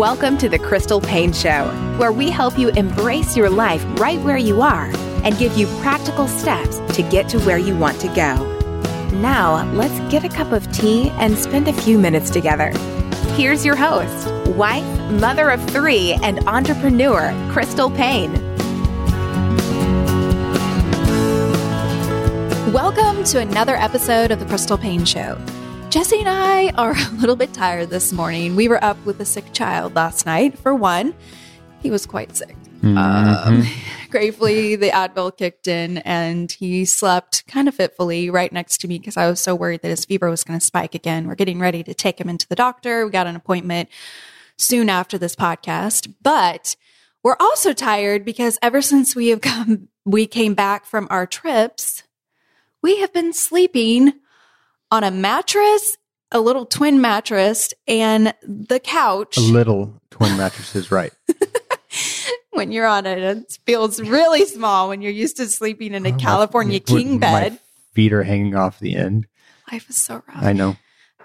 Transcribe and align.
Welcome 0.00 0.38
to 0.38 0.48
the 0.48 0.58
Crystal 0.58 0.98
Paine 0.98 1.34
Show, 1.34 1.66
where 1.98 2.10
we 2.10 2.30
help 2.30 2.58
you 2.58 2.70
embrace 2.70 3.36
your 3.36 3.50
life 3.50 3.84
right 4.00 4.18
where 4.20 4.38
you 4.38 4.62
are 4.62 4.86
and 5.24 5.36
give 5.36 5.58
you 5.58 5.66
practical 5.82 6.26
steps 6.26 6.78
to 6.96 7.02
get 7.02 7.28
to 7.28 7.38
where 7.40 7.58
you 7.58 7.76
want 7.76 8.00
to 8.00 8.08
go. 8.14 8.34
Now, 9.18 9.70
let's 9.74 10.00
get 10.10 10.24
a 10.24 10.30
cup 10.30 10.52
of 10.52 10.72
tea 10.72 11.10
and 11.18 11.36
spend 11.36 11.68
a 11.68 11.74
few 11.74 11.98
minutes 11.98 12.30
together. 12.30 12.70
Here's 13.34 13.62
your 13.62 13.76
host, 13.76 14.26
wife, 14.56 14.86
mother 15.20 15.50
of 15.50 15.62
three, 15.68 16.14
and 16.22 16.38
entrepreneur, 16.48 17.34
Crystal 17.52 17.90
Paine. 17.90 18.32
Welcome 22.72 23.22
to 23.24 23.38
another 23.38 23.76
episode 23.76 24.30
of 24.30 24.40
the 24.40 24.46
Crystal 24.46 24.78
Paine 24.78 25.04
Show. 25.04 25.38
Jesse 25.90 26.20
and 26.20 26.28
I 26.28 26.68
are 26.76 26.94
a 26.96 27.10
little 27.14 27.34
bit 27.34 27.52
tired 27.52 27.90
this 27.90 28.12
morning. 28.12 28.54
We 28.54 28.68
were 28.68 28.82
up 28.82 29.04
with 29.04 29.18
a 29.18 29.24
sick 29.24 29.52
child 29.52 29.96
last 29.96 30.24
night. 30.24 30.56
For 30.56 30.72
one, 30.72 31.12
he 31.82 31.90
was 31.90 32.06
quite 32.06 32.36
sick. 32.36 32.56
Mm-hmm. 32.80 32.96
Um, 32.96 33.66
gratefully, 34.10 34.76
the 34.76 34.90
Advil 34.90 35.36
kicked 35.36 35.66
in 35.66 35.98
and 35.98 36.52
he 36.52 36.84
slept 36.84 37.44
kind 37.48 37.66
of 37.66 37.74
fitfully 37.74 38.30
right 38.30 38.52
next 38.52 38.78
to 38.82 38.88
me 38.88 39.00
because 39.00 39.16
I 39.16 39.28
was 39.28 39.40
so 39.40 39.56
worried 39.56 39.82
that 39.82 39.88
his 39.88 40.04
fever 40.04 40.30
was 40.30 40.44
going 40.44 40.60
to 40.60 40.64
spike 40.64 40.94
again. 40.94 41.26
We're 41.26 41.34
getting 41.34 41.58
ready 41.58 41.82
to 41.82 41.92
take 41.92 42.20
him 42.20 42.28
into 42.28 42.46
the 42.46 42.54
doctor. 42.54 43.04
We 43.04 43.10
got 43.10 43.26
an 43.26 43.34
appointment 43.34 43.88
soon 44.56 44.88
after 44.88 45.18
this 45.18 45.34
podcast, 45.34 46.14
but 46.22 46.76
we're 47.24 47.36
also 47.40 47.72
tired 47.72 48.24
because 48.24 48.60
ever 48.62 48.80
since 48.80 49.16
we 49.16 49.28
have 49.28 49.40
come, 49.40 49.88
we 50.04 50.28
came 50.28 50.54
back 50.54 50.84
from 50.84 51.08
our 51.10 51.26
trips, 51.26 52.04
we 52.80 53.00
have 53.00 53.12
been 53.12 53.32
sleeping 53.32 54.12
on 54.90 55.04
a 55.04 55.10
mattress, 55.10 55.96
a 56.32 56.40
little 56.40 56.66
twin 56.66 57.00
mattress, 57.00 57.72
and 57.86 58.34
the 58.42 58.80
couch. 58.80 59.36
A 59.36 59.40
little 59.40 60.00
twin 60.10 60.36
mattress 60.36 60.74
is 60.74 60.90
right. 60.90 61.12
when 62.50 62.72
you're 62.72 62.86
on 62.86 63.06
it, 63.06 63.18
it 63.18 63.58
feels 63.66 64.00
really 64.00 64.44
small 64.46 64.88
when 64.88 65.02
you're 65.02 65.12
used 65.12 65.36
to 65.36 65.46
sleeping 65.46 65.94
in 65.94 66.06
a 66.06 66.12
oh, 66.12 66.16
California 66.16 66.80
my, 66.88 66.94
king 66.94 67.18
bed. 67.18 67.58
feet 67.92 68.12
are 68.12 68.22
hanging 68.22 68.54
off 68.54 68.78
the 68.78 68.96
end. 68.96 69.26
Life 69.70 69.88
is 69.88 69.96
so 69.96 70.22
rough. 70.26 70.42
I 70.42 70.52
know. 70.52 70.76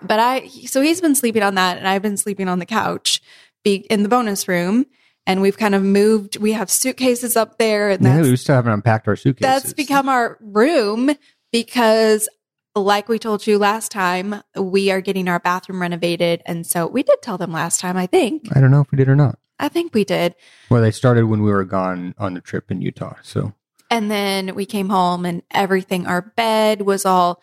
But 0.01 0.19
I, 0.19 0.47
so 0.47 0.81
he's 0.81 1.01
been 1.01 1.15
sleeping 1.15 1.41
on 1.41 1.55
that, 1.55 1.77
and 1.77 1.87
I've 1.87 2.01
been 2.01 2.17
sleeping 2.17 2.47
on 2.47 2.59
the 2.59 2.65
couch 2.65 3.21
be, 3.63 3.75
in 3.89 4.03
the 4.03 4.09
bonus 4.09 4.47
room 4.47 4.85
and 5.27 5.41
we've 5.41 5.57
kind 5.57 5.75
of 5.75 5.83
moved. 5.83 6.37
We 6.37 6.53
have 6.53 6.69
suitcases 6.69 7.35
up 7.35 7.57
there, 7.57 7.89
and 7.89 8.03
yeah, 8.03 8.21
we 8.21 8.35
still 8.35 8.55
haven't 8.55 8.73
unpacked 8.73 9.07
our 9.07 9.15
suitcases. 9.15 9.63
That's 9.63 9.73
become 9.73 10.09
our 10.09 10.37
room 10.39 11.11
because 11.51 12.29
like 12.75 13.07
we 13.07 13.17
told 13.17 13.47
you 13.47 13.57
last 13.57 13.91
time, 13.91 14.43
we 14.55 14.91
are 14.91 15.01
getting 15.01 15.27
our 15.27 15.39
bathroom 15.39 15.81
renovated. 15.81 16.41
And 16.45 16.67
so 16.67 16.87
we 16.87 17.03
did 17.03 17.21
tell 17.21 17.37
them 17.37 17.51
last 17.51 17.79
time, 17.79 17.95
I 17.95 18.05
think. 18.05 18.55
I 18.55 18.59
don't 18.59 18.71
know 18.71 18.81
if 18.81 18.91
we 18.91 18.97
did 18.97 19.07
or 19.07 19.15
not. 19.15 19.39
I 19.59 19.69
think 19.69 19.93
we 19.93 20.03
did. 20.03 20.35
Well, 20.69 20.81
they 20.81 20.91
started 20.91 21.25
when 21.25 21.41
we 21.41 21.51
were 21.51 21.63
gone 21.63 22.13
on 22.17 22.33
the 22.33 22.41
trip 22.41 22.69
in 22.69 22.81
Utah. 22.81 23.15
So, 23.23 23.53
and 23.89 24.11
then 24.11 24.55
we 24.55 24.65
came 24.65 24.89
home 24.89 25.25
and 25.25 25.43
everything, 25.51 26.05
our 26.05 26.21
bed 26.21 26.81
was 26.81 27.05
all 27.05 27.41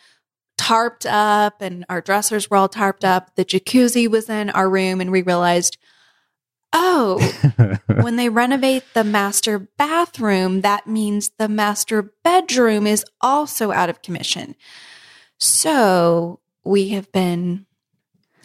tarped 0.58 1.06
up 1.10 1.62
and 1.62 1.86
our 1.88 2.02
dressers 2.02 2.50
were 2.50 2.58
all 2.58 2.68
tarped 2.68 3.04
up. 3.04 3.34
The 3.36 3.44
jacuzzi 3.44 4.08
was 4.08 4.28
in 4.28 4.50
our 4.50 4.68
room 4.68 5.00
and 5.00 5.10
we 5.10 5.22
realized, 5.22 5.78
oh, 6.74 7.78
when 7.86 8.16
they 8.16 8.28
renovate 8.28 8.84
the 8.92 9.04
master 9.04 9.58
bathroom, 9.58 10.60
that 10.60 10.86
means 10.86 11.30
the 11.38 11.48
master 11.48 12.12
bedroom 12.22 12.86
is 12.86 13.06
also 13.22 13.72
out 13.72 13.88
of 13.88 14.02
commission. 14.02 14.54
So 15.42 16.38
we 16.62 16.90
have 16.90 17.10
been 17.10 17.66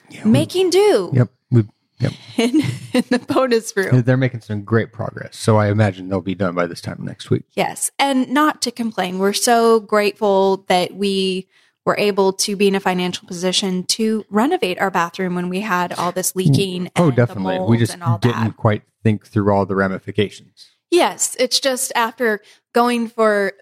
yeah, 0.09 0.23
making 0.25 0.71
do. 0.71 1.11
Yep. 1.13 1.29
We, 1.51 1.63
yep. 1.99 2.13
In, 2.37 2.61
in 2.93 3.03
the 3.09 3.23
bonus 3.27 3.75
room. 3.77 4.01
They're 4.01 4.17
making 4.17 4.41
some 4.41 4.63
great 4.63 4.91
progress. 4.91 5.37
So 5.37 5.57
I 5.57 5.69
imagine 5.69 6.09
they'll 6.09 6.21
be 6.21 6.33
done 6.33 6.55
by 6.55 6.65
this 6.65 6.81
time 6.81 6.97
next 7.01 7.29
week. 7.29 7.43
Yes. 7.53 7.91
And 7.99 8.29
not 8.29 8.63
to 8.63 8.71
complain. 8.71 9.19
We're 9.19 9.33
so 9.33 9.79
grateful 9.79 10.65
that 10.69 10.95
we 10.95 11.47
were 11.85 11.97
able 11.99 12.33
to 12.33 12.55
be 12.55 12.67
in 12.67 12.75
a 12.75 12.79
financial 12.79 13.27
position 13.27 13.83
to 13.85 14.25
renovate 14.29 14.79
our 14.79 14.91
bathroom 14.91 15.35
when 15.35 15.49
we 15.49 15.61
had 15.61 15.93
all 15.93 16.11
this 16.11 16.35
leaking. 16.35 16.89
Oh, 16.95 17.11
definitely. 17.11 17.59
We 17.59 17.77
just 17.77 17.93
didn't 17.93 18.21
that. 18.21 18.57
quite 18.57 18.81
think 19.03 19.25
through 19.25 19.53
all 19.53 19.67
the 19.67 19.75
ramifications. 19.75 20.71
Yes. 20.89 21.35
It's 21.39 21.59
just 21.59 21.91
after 21.95 22.41
going 22.73 23.07
for 23.07 23.53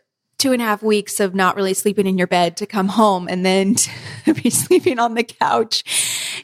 two 0.45 0.53
and 0.53 0.61
a 0.61 0.65
half 0.65 0.83
weeks 0.83 1.19
of 1.19 1.33
not 1.33 1.55
really 1.55 1.73
sleeping 1.73 2.05
in 2.05 2.19
your 2.19 2.27
bed 2.27 2.55
to 2.55 2.67
come 2.67 2.87
home 2.87 3.27
and 3.27 3.43
then 3.43 3.73
to 4.25 4.31
be 4.35 4.51
sleeping 4.51 4.99
on 4.99 5.15
the 5.15 5.23
couch. 5.23 5.83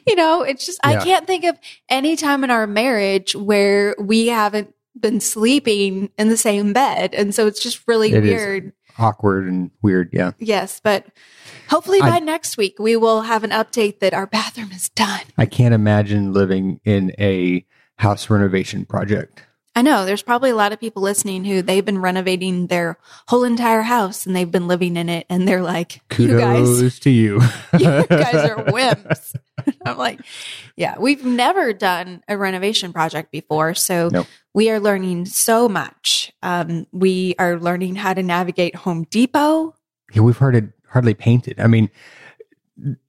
You 0.04 0.16
know, 0.16 0.42
it's 0.42 0.66
just, 0.66 0.80
yeah. 0.82 0.90
I 0.90 1.04
can't 1.04 1.24
think 1.24 1.44
of 1.44 1.56
any 1.88 2.16
time 2.16 2.42
in 2.42 2.50
our 2.50 2.66
marriage 2.66 3.36
where 3.36 3.94
we 4.00 4.26
haven't 4.26 4.74
been 4.98 5.20
sleeping 5.20 6.10
in 6.18 6.28
the 6.28 6.36
same 6.36 6.72
bed. 6.72 7.14
And 7.14 7.32
so 7.32 7.46
it's 7.46 7.62
just 7.62 7.86
really 7.86 8.12
it 8.12 8.24
weird. 8.24 8.72
Awkward 8.98 9.46
and 9.46 9.70
weird. 9.82 10.10
Yeah. 10.12 10.32
Yes. 10.40 10.80
But 10.82 11.06
hopefully 11.68 12.00
by 12.00 12.16
I, 12.16 12.18
next 12.18 12.56
week, 12.56 12.80
we 12.80 12.96
will 12.96 13.20
have 13.20 13.44
an 13.44 13.50
update 13.50 14.00
that 14.00 14.14
our 14.14 14.26
bathroom 14.26 14.72
is 14.72 14.88
done. 14.88 15.20
I 15.38 15.46
can't 15.46 15.74
imagine 15.74 16.32
living 16.32 16.80
in 16.84 17.14
a 17.20 17.64
house 17.98 18.28
renovation 18.28 18.84
project. 18.84 19.46
I 19.74 19.80
know 19.80 20.04
there's 20.04 20.22
probably 20.22 20.50
a 20.50 20.54
lot 20.54 20.72
of 20.72 20.80
people 20.80 21.02
listening 21.02 21.44
who 21.44 21.62
they've 21.62 21.84
been 21.84 21.98
renovating 21.98 22.66
their 22.66 22.98
whole 23.28 23.44
entire 23.44 23.80
house 23.80 24.26
and 24.26 24.36
they've 24.36 24.50
been 24.50 24.68
living 24.68 24.96
in 24.98 25.08
it 25.08 25.24
and 25.30 25.48
they're 25.48 25.62
like, 25.62 26.02
kudos 26.10 26.30
you 26.30 26.38
guys, 26.82 26.98
to 27.00 27.10
you. 27.10 27.40
you 27.78 28.06
guys 28.06 28.34
are 28.34 28.64
wimps. 28.64 29.34
I'm 29.86 29.96
like, 29.96 30.20
yeah, 30.76 30.98
we've 30.98 31.24
never 31.24 31.72
done 31.72 32.22
a 32.28 32.36
renovation 32.36 32.92
project 32.92 33.32
before. 33.32 33.72
So 33.72 34.10
nope. 34.12 34.26
we 34.52 34.70
are 34.70 34.78
learning 34.78 35.24
so 35.26 35.70
much. 35.70 36.32
Um, 36.42 36.86
we 36.92 37.34
are 37.38 37.58
learning 37.58 37.94
how 37.94 38.12
to 38.12 38.22
navigate 38.22 38.74
Home 38.76 39.04
Depot. 39.04 39.74
Yeah, 40.12 40.20
we've 40.20 40.36
hardly, 40.36 40.68
hardly 40.88 41.14
painted. 41.14 41.58
I 41.58 41.66
mean, 41.66 41.88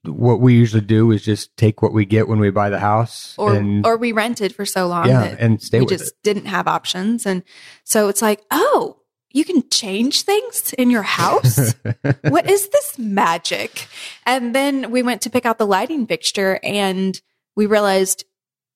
what 0.04 0.40
we 0.40 0.54
usually 0.54 0.82
do 0.82 1.12
is 1.12 1.24
just 1.24 1.56
take 1.58 1.82
what 1.82 1.94
we 1.94 2.06
get 2.06 2.28
when 2.28 2.40
we 2.40 2.50
buy 2.50 2.70
the 2.70 2.80
house 2.80 3.36
or 3.38 3.56
and 3.56 3.86
or 3.86 3.98
we 3.98 4.12
rented 4.12 4.54
for 4.54 4.66
so 4.66 4.88
long 4.88 5.08
yeah, 5.08 5.22
that 5.22 5.40
and 5.40 5.62
stay 5.62 5.80
we 5.80 5.86
just 5.86 6.10
it. 6.10 6.24
didn't 6.24 6.46
have 6.46 6.68
options. 6.68 7.26
And 7.26 7.44
so 7.84 8.08
it's 8.08 8.22
like, 8.22 8.42
oh, 8.52 9.00
you 9.32 9.44
can 9.44 9.68
change 9.70 10.22
things 10.22 10.74
in 10.74 10.90
your 10.90 11.02
house. 11.02 11.74
what 12.30 12.50
is 12.50 12.70
this 12.70 13.00
magic? 13.00 13.88
And 14.26 14.54
then 14.54 14.92
we 14.92 15.02
went 15.02 15.22
to 15.24 15.30
pick 15.30 15.46
out 15.46 15.58
the 15.58 15.68
lighting 15.68 16.06
fixture 16.06 16.60
and 16.64 17.20
we 17.56 17.66
realized 17.66 18.26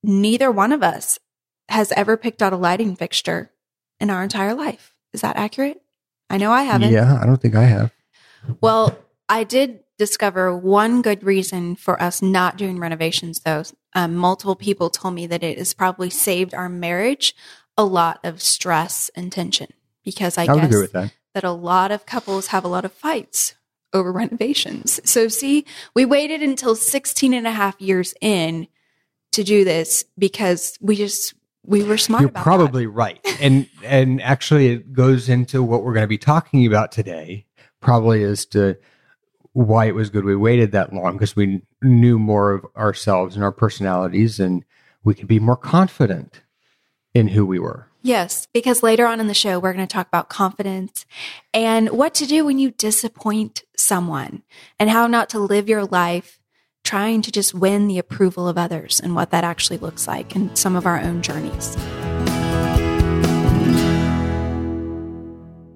neither 0.04 0.52
one 0.52 0.72
of 0.72 0.82
us 0.82 1.20
has 1.70 1.92
ever 1.92 2.18
picked 2.18 2.42
out 2.42 2.54
a 2.54 2.58
lighting 2.58 2.96
fixture 2.96 3.52
in 4.00 4.10
our 4.10 4.24
entire 4.24 4.56
life. 4.56 4.96
Is 5.14 5.22
that 5.22 5.36
accurate? 5.36 5.82
I 6.30 6.38
know 6.38 6.52
I 6.52 6.64
haven't. 6.64 6.92
Yeah, 6.92 7.20
I 7.22 7.26
don't 7.26 7.42
think 7.42 7.56
I 7.56 7.64
have. 7.64 7.92
Well, 8.62 8.98
I 9.30 9.44
did 9.44 9.80
discover 9.98 10.56
one 10.56 11.02
good 11.02 11.24
reason 11.24 11.76
for 11.76 12.02
us 12.02 12.22
not 12.22 12.58
doing 12.58 12.80
renovations, 12.80 13.42
though. 13.42 13.64
Um, 13.94 14.16
multiple 14.16 14.56
people 14.56 14.90
told 14.90 15.16
me 15.16 15.28
that 15.28 15.44
it 15.44 15.58
has 15.58 15.74
probably 15.74 16.10
saved 16.10 16.54
our 16.54 16.70
marriage 16.70 17.36
a 17.78 17.84
lot 17.84 18.20
of 18.24 18.42
stress 18.42 19.10
and 19.16 19.32
tension 19.32 19.68
because 20.04 20.38
I, 20.38 20.44
I 20.44 20.46
guess 20.48 20.66
agree 20.66 20.82
with 20.82 20.94
that. 20.94 21.14
that 21.34 21.44
a 21.44 21.52
lot 21.52 21.92
of 21.92 22.06
couples 22.06 22.48
have 22.48 22.64
a 22.64 22.68
lot 22.68 22.86
of 22.86 22.92
fights 22.92 23.56
over 23.94 24.12
renovations. 24.12 25.00
So, 25.04 25.28
see, 25.28 25.66
we 25.96 26.06
waited 26.06 26.42
until 26.42 26.76
16 26.76 27.34
and 27.34 27.48
a 27.48 27.52
half 27.52 27.80
years 27.82 28.14
in 28.22 28.68
to 29.32 29.44
do 29.44 29.64
this 29.64 30.06
because 30.18 30.78
we 30.82 30.96
just, 30.96 31.34
we 31.64 31.84
were 31.84 31.98
smart 31.98 32.22
You're 32.22 32.30
probably 32.30 32.88
right. 32.88 33.20
And 33.40 33.70
and 33.84 34.22
actually 34.22 34.70
it 34.70 34.94
goes 34.94 35.30
into 35.30 35.62
what 35.62 35.84
we're 35.84 35.94
going 35.94 36.04
to 36.04 36.08
be 36.08 36.18
talking 36.18 36.66
about 36.66 36.92
today, 36.92 37.46
probably 37.82 38.24
is 38.24 38.46
to 38.48 38.78
why 39.58 39.86
it 39.86 39.96
was 39.96 40.12
good 40.12 40.24
we 40.24 40.36
waited 40.36 40.72
that 40.72 40.94
long 40.94 41.14
because 41.14 41.36
we 41.36 41.64
knew 41.82 42.20
more 42.20 42.52
of 42.52 42.66
ourselves 42.76 43.34
and 43.34 43.44
our 43.44 43.52
personalities 43.52 44.40
and 44.40 44.64
we 45.04 45.16
could 45.16 45.28
be 45.28 45.40
more 45.40 45.58
confident 45.58 46.42
in 47.16 47.30
who 47.30 47.44
we 47.44 47.58
were. 47.58 47.88
Yes, 48.04 48.48
because 48.54 48.84
later 48.84 49.08
on 49.08 49.20
in 49.20 49.26
the 49.26 49.34
show, 49.34 49.58
we're 49.58 49.74
going 49.74 49.88
to 49.88 49.92
talk 49.92 50.08
about 50.08 50.30
confidence 50.30 51.08
and 51.56 51.90
what 51.90 52.14
to 52.16 52.28
do 52.28 52.46
when 52.46 52.60
you 52.60 52.70
disappoint 52.70 53.64
someone 53.76 54.44
and 54.78 54.92
how 54.92 55.08
not 55.08 55.28
to 55.30 55.40
live 55.40 55.68
your 55.68 55.86
life 55.86 56.40
trying 56.84 57.24
to 57.24 57.32
just 57.32 57.56
win 57.56 57.88
the 57.88 57.98
approval 57.98 58.48
of 58.48 58.60
others 58.60 59.00
and 59.00 59.16
what 59.16 59.32
that 59.32 59.44
actually 59.44 59.78
looks 59.78 60.08
like 60.08 60.36
and 60.36 60.56
some 60.56 60.76
of 60.76 60.86
our 60.86 61.00
own 61.00 61.24
journeys. 61.24 61.76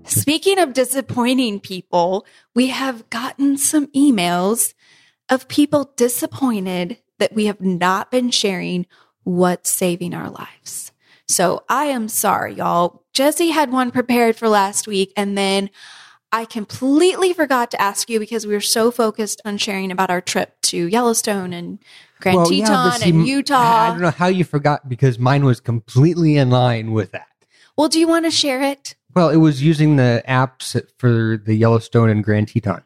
Speaking 0.05 0.59
of 0.59 0.73
disappointing 0.73 1.59
people, 1.59 2.25
we 2.53 2.67
have 2.67 3.09
gotten 3.09 3.57
some 3.57 3.87
emails 3.87 4.73
of 5.29 5.47
people 5.47 5.93
disappointed 5.95 6.97
that 7.19 7.33
we 7.33 7.45
have 7.45 7.61
not 7.61 8.11
been 8.11 8.31
sharing 8.31 8.85
what's 9.23 9.69
saving 9.69 10.13
our 10.13 10.29
lives. 10.29 10.91
So 11.27 11.63
I 11.69 11.85
am 11.85 12.07
sorry, 12.07 12.55
y'all. 12.55 13.03
Jesse 13.13 13.49
had 13.49 13.71
one 13.71 13.91
prepared 13.91 14.35
for 14.35 14.49
last 14.49 14.87
week, 14.87 15.13
and 15.15 15.37
then 15.37 15.69
I 16.31 16.45
completely 16.45 17.33
forgot 17.33 17.71
to 17.71 17.81
ask 17.81 18.09
you 18.09 18.19
because 18.19 18.47
we 18.47 18.53
were 18.53 18.61
so 18.61 18.91
focused 18.91 19.41
on 19.45 19.57
sharing 19.57 19.91
about 19.91 20.09
our 20.09 20.21
trip 20.21 20.59
to 20.63 20.87
Yellowstone 20.87 21.53
and 21.53 21.79
Grand 22.19 22.37
Well, 22.37 22.45
Teton 22.47 22.89
but 22.89 23.01
see, 23.01 23.09
and 23.09 23.27
Utah. 23.27 23.55
I 23.55 23.89
don't 23.89 24.01
know 24.01 24.11
how 24.11 24.27
you 24.27 24.43
forgot 24.43 24.87
because 24.87 25.19
mine 25.19 25.45
was 25.45 25.59
completely 25.59 26.37
in 26.37 26.49
line 26.49 26.91
with 26.91 27.11
that. 27.11 27.27
Well, 27.77 27.89
do 27.89 27.99
you 27.99 28.07
want 28.07 28.25
to 28.25 28.31
share 28.31 28.61
it? 28.61 28.95
Well, 29.13 29.29
it 29.29 29.37
was 29.37 29.61
using 29.61 29.95
the 29.95 30.23
apps 30.27 30.79
for 30.97 31.37
the 31.37 31.55
Yellowstone 31.55 32.09
and 32.09 32.23
Grand 32.23 32.49
Teton. 32.49 32.83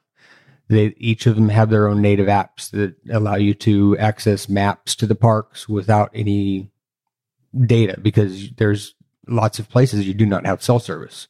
They 0.67 0.95
each 0.97 1.27
of 1.27 1.35
them 1.35 1.49
have 1.49 1.69
their 1.69 1.87
own 1.87 2.01
native 2.01 2.27
apps 2.27 2.71
that 2.71 2.95
allow 3.11 3.35
you 3.35 3.53
to 3.55 3.97
access 3.97 4.49
maps 4.49 4.95
to 4.95 5.05
the 5.05 5.15
parks 5.15 5.69
without 5.69 6.09
any 6.13 6.71
data 7.65 7.99
because 8.01 8.51
there's 8.53 8.95
lots 9.27 9.59
of 9.59 9.69
places 9.69 10.07
you 10.07 10.13
do 10.13 10.25
not 10.25 10.45
have 10.45 10.63
cell 10.63 10.79
service. 10.79 11.27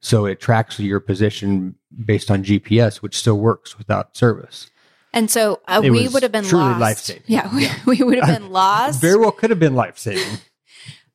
So 0.00 0.26
it 0.26 0.40
tracks 0.40 0.78
your 0.78 1.00
position 1.00 1.74
based 2.04 2.30
on 2.30 2.44
GPS, 2.44 2.96
which 2.98 3.16
still 3.16 3.38
works 3.38 3.76
without 3.78 4.16
service. 4.16 4.70
And 5.12 5.30
so 5.30 5.60
uh, 5.66 5.80
we 5.82 6.08
would 6.08 6.22
have 6.22 6.30
been 6.30 6.44
truly 6.44 6.66
lost. 6.66 6.80
life-saving. 6.80 7.22
Yeah, 7.26 7.54
we, 7.54 7.68
we 7.98 8.04
would 8.04 8.18
have 8.18 8.38
been 8.38 8.50
lost 8.50 9.00
Very 9.00 9.16
well 9.18 9.32
could 9.32 9.50
have 9.50 9.58
been 9.58 9.74
life 9.74 9.98
saving. 9.98 10.38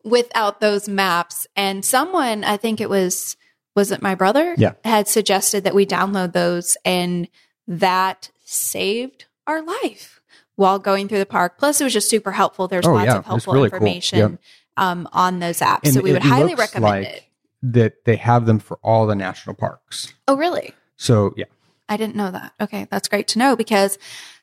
Without 0.04 0.60
those 0.60 0.88
maps. 0.90 1.48
And 1.56 1.84
someone, 1.86 2.44
I 2.44 2.58
think 2.58 2.82
it 2.82 2.90
was, 2.90 3.36
was 3.76 3.92
it 3.92 4.02
my 4.02 4.16
brother? 4.16 4.56
Yeah. 4.58 4.74
Had 4.84 5.08
suggested 5.08 5.64
that 5.64 5.76
we 5.76 5.86
download 5.86 6.34
those 6.34 6.78
and 6.86 7.28
that 7.68 8.30
saved 8.44 9.26
our 9.48 9.62
life 9.62 10.22
while 10.56 10.80
going 10.80 11.08
through 11.08 11.20
the 11.20 11.26
park. 11.26 11.58
Plus, 11.58 11.80
it 11.82 11.84
was 11.84 11.94
just 11.94 12.10
super 12.10 12.32
helpful. 12.32 12.68
There's 12.68 12.86
Oh, 12.86 12.94
lots 12.94 13.06
yeah, 13.08 13.18
of 13.18 13.26
helpful 13.26 13.54
really 13.54 13.70
cool. 13.70 13.78
information 13.78 14.20
Yep. 14.20 14.40
um, 14.78 15.10
on 15.14 15.40
those 15.40 15.60
apps. 15.60 15.82
And 15.86 15.94
so 15.94 16.02
we 16.02 16.12
would 16.12 16.24
highly 16.24 16.56
recommend 16.56 16.84
like 17.06 17.08
it. 17.08 17.24
That 17.64 18.06
they 18.06 18.16
have 18.18 18.46
them 18.46 18.60
for 18.60 18.78
all 18.84 19.06
the 19.06 19.16
national 19.16 19.56
parks. 19.56 20.14
Oh, 20.28 20.36
really? 20.36 20.74
So 20.98 21.34
yeah. 21.38 21.46
I 21.88 21.98
didn't 21.98 22.16
know 22.16 22.32
that. 22.32 22.54
Okay, 22.60 22.88
that's 22.90 23.08
great 23.08 23.28
to 23.30 23.40
know 23.40 23.56
because 23.56 23.98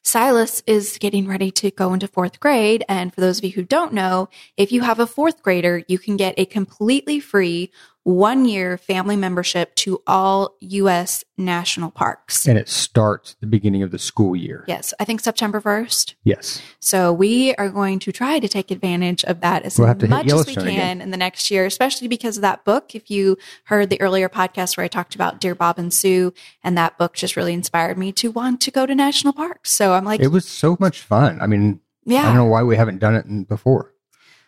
Silas 0.08 0.62
is 0.66 0.96
getting 0.96 1.28
ready 1.28 1.50
to 1.50 1.70
go 1.70 1.92
into 1.92 2.08
fourth 2.08 2.40
grade. 2.40 2.82
And 2.88 3.14
for 3.14 3.20
those 3.20 3.36
of 3.36 3.44
you 3.44 3.52
who 3.52 3.62
don't 3.62 3.92
know, 3.92 4.30
if 4.56 4.72
you 4.72 4.80
have 4.80 5.00
a 5.00 5.06
fourth 5.06 5.42
grader, 5.42 5.84
you 5.86 5.98
can 5.98 6.16
get 6.16 6.34
a 6.38 6.46
completely 6.46 7.20
free 7.20 7.70
one 8.08 8.46
year 8.46 8.78
family 8.78 9.16
membership 9.16 9.74
to 9.74 10.02
all 10.06 10.56
U.S. 10.60 11.24
national 11.36 11.90
parks. 11.90 12.48
And 12.48 12.56
it 12.56 12.66
starts 12.66 13.36
the 13.42 13.46
beginning 13.46 13.82
of 13.82 13.90
the 13.90 13.98
school 13.98 14.34
year. 14.34 14.64
Yes, 14.66 14.94
I 14.98 15.04
think 15.04 15.20
September 15.20 15.60
1st. 15.60 16.14
Yes. 16.24 16.62
So 16.80 17.12
we 17.12 17.54
are 17.56 17.68
going 17.68 17.98
to 17.98 18.10
try 18.10 18.38
to 18.38 18.48
take 18.48 18.70
advantage 18.70 19.24
of 19.24 19.42
that 19.42 19.64
as 19.64 19.78
We'll 19.78 19.88
have 19.88 19.98
to 19.98 20.06
hit 20.06 20.10
much 20.10 20.32
as 20.32 20.46
we 20.46 20.54
can 20.54 20.68
again. 20.68 21.00
in 21.02 21.10
the 21.10 21.18
next 21.18 21.50
year, 21.50 21.66
especially 21.66 22.08
because 22.08 22.38
of 22.38 22.40
that 22.40 22.64
book. 22.64 22.94
If 22.94 23.10
you 23.10 23.36
heard 23.64 23.90
the 23.90 24.00
earlier 24.00 24.30
podcast 24.30 24.78
where 24.78 24.84
I 24.84 24.88
talked 24.88 25.14
about 25.14 25.38
Dear 25.38 25.54
Bob 25.54 25.78
and 25.78 25.92
Sue, 25.92 26.32
and 26.64 26.78
that 26.78 26.96
book 26.96 27.12
just 27.12 27.36
really 27.36 27.52
inspired 27.52 27.98
me 27.98 28.10
to 28.12 28.30
want 28.30 28.62
to 28.62 28.70
go 28.70 28.86
to 28.86 28.94
national 28.94 29.34
parks. 29.34 29.70
So 29.70 29.92
I'm 29.92 30.06
like, 30.06 30.20
It 30.20 30.28
was 30.28 30.46
so 30.46 30.78
much 30.80 31.00
fun. 31.02 31.42
I 31.42 31.46
mean, 31.46 31.80
yeah. 32.06 32.22
I 32.22 32.26
don't 32.28 32.36
know 32.36 32.46
why 32.46 32.62
we 32.62 32.76
haven't 32.76 33.00
done 33.00 33.14
it 33.16 33.48
before. 33.48 33.92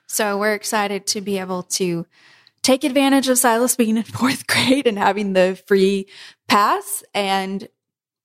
So 0.06 0.38
we're 0.38 0.54
excited 0.54 1.06
to 1.08 1.20
be 1.20 1.38
able 1.38 1.62
to 1.64 2.06
take 2.62 2.84
advantage 2.84 3.28
of 3.28 3.38
Silas 3.38 3.76
being 3.76 3.96
in 3.96 4.02
fourth 4.02 4.46
grade 4.46 4.86
and 4.86 4.98
having 4.98 5.32
the 5.32 5.60
free 5.66 6.06
pass. 6.48 7.02
And 7.14 7.68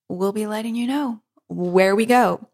we'll 0.09 0.33
be 0.33 0.47
letting 0.47 0.75
you 0.75 0.87
know 0.87 1.21
where 1.47 1.95
we 1.95 2.05
go. 2.05 2.47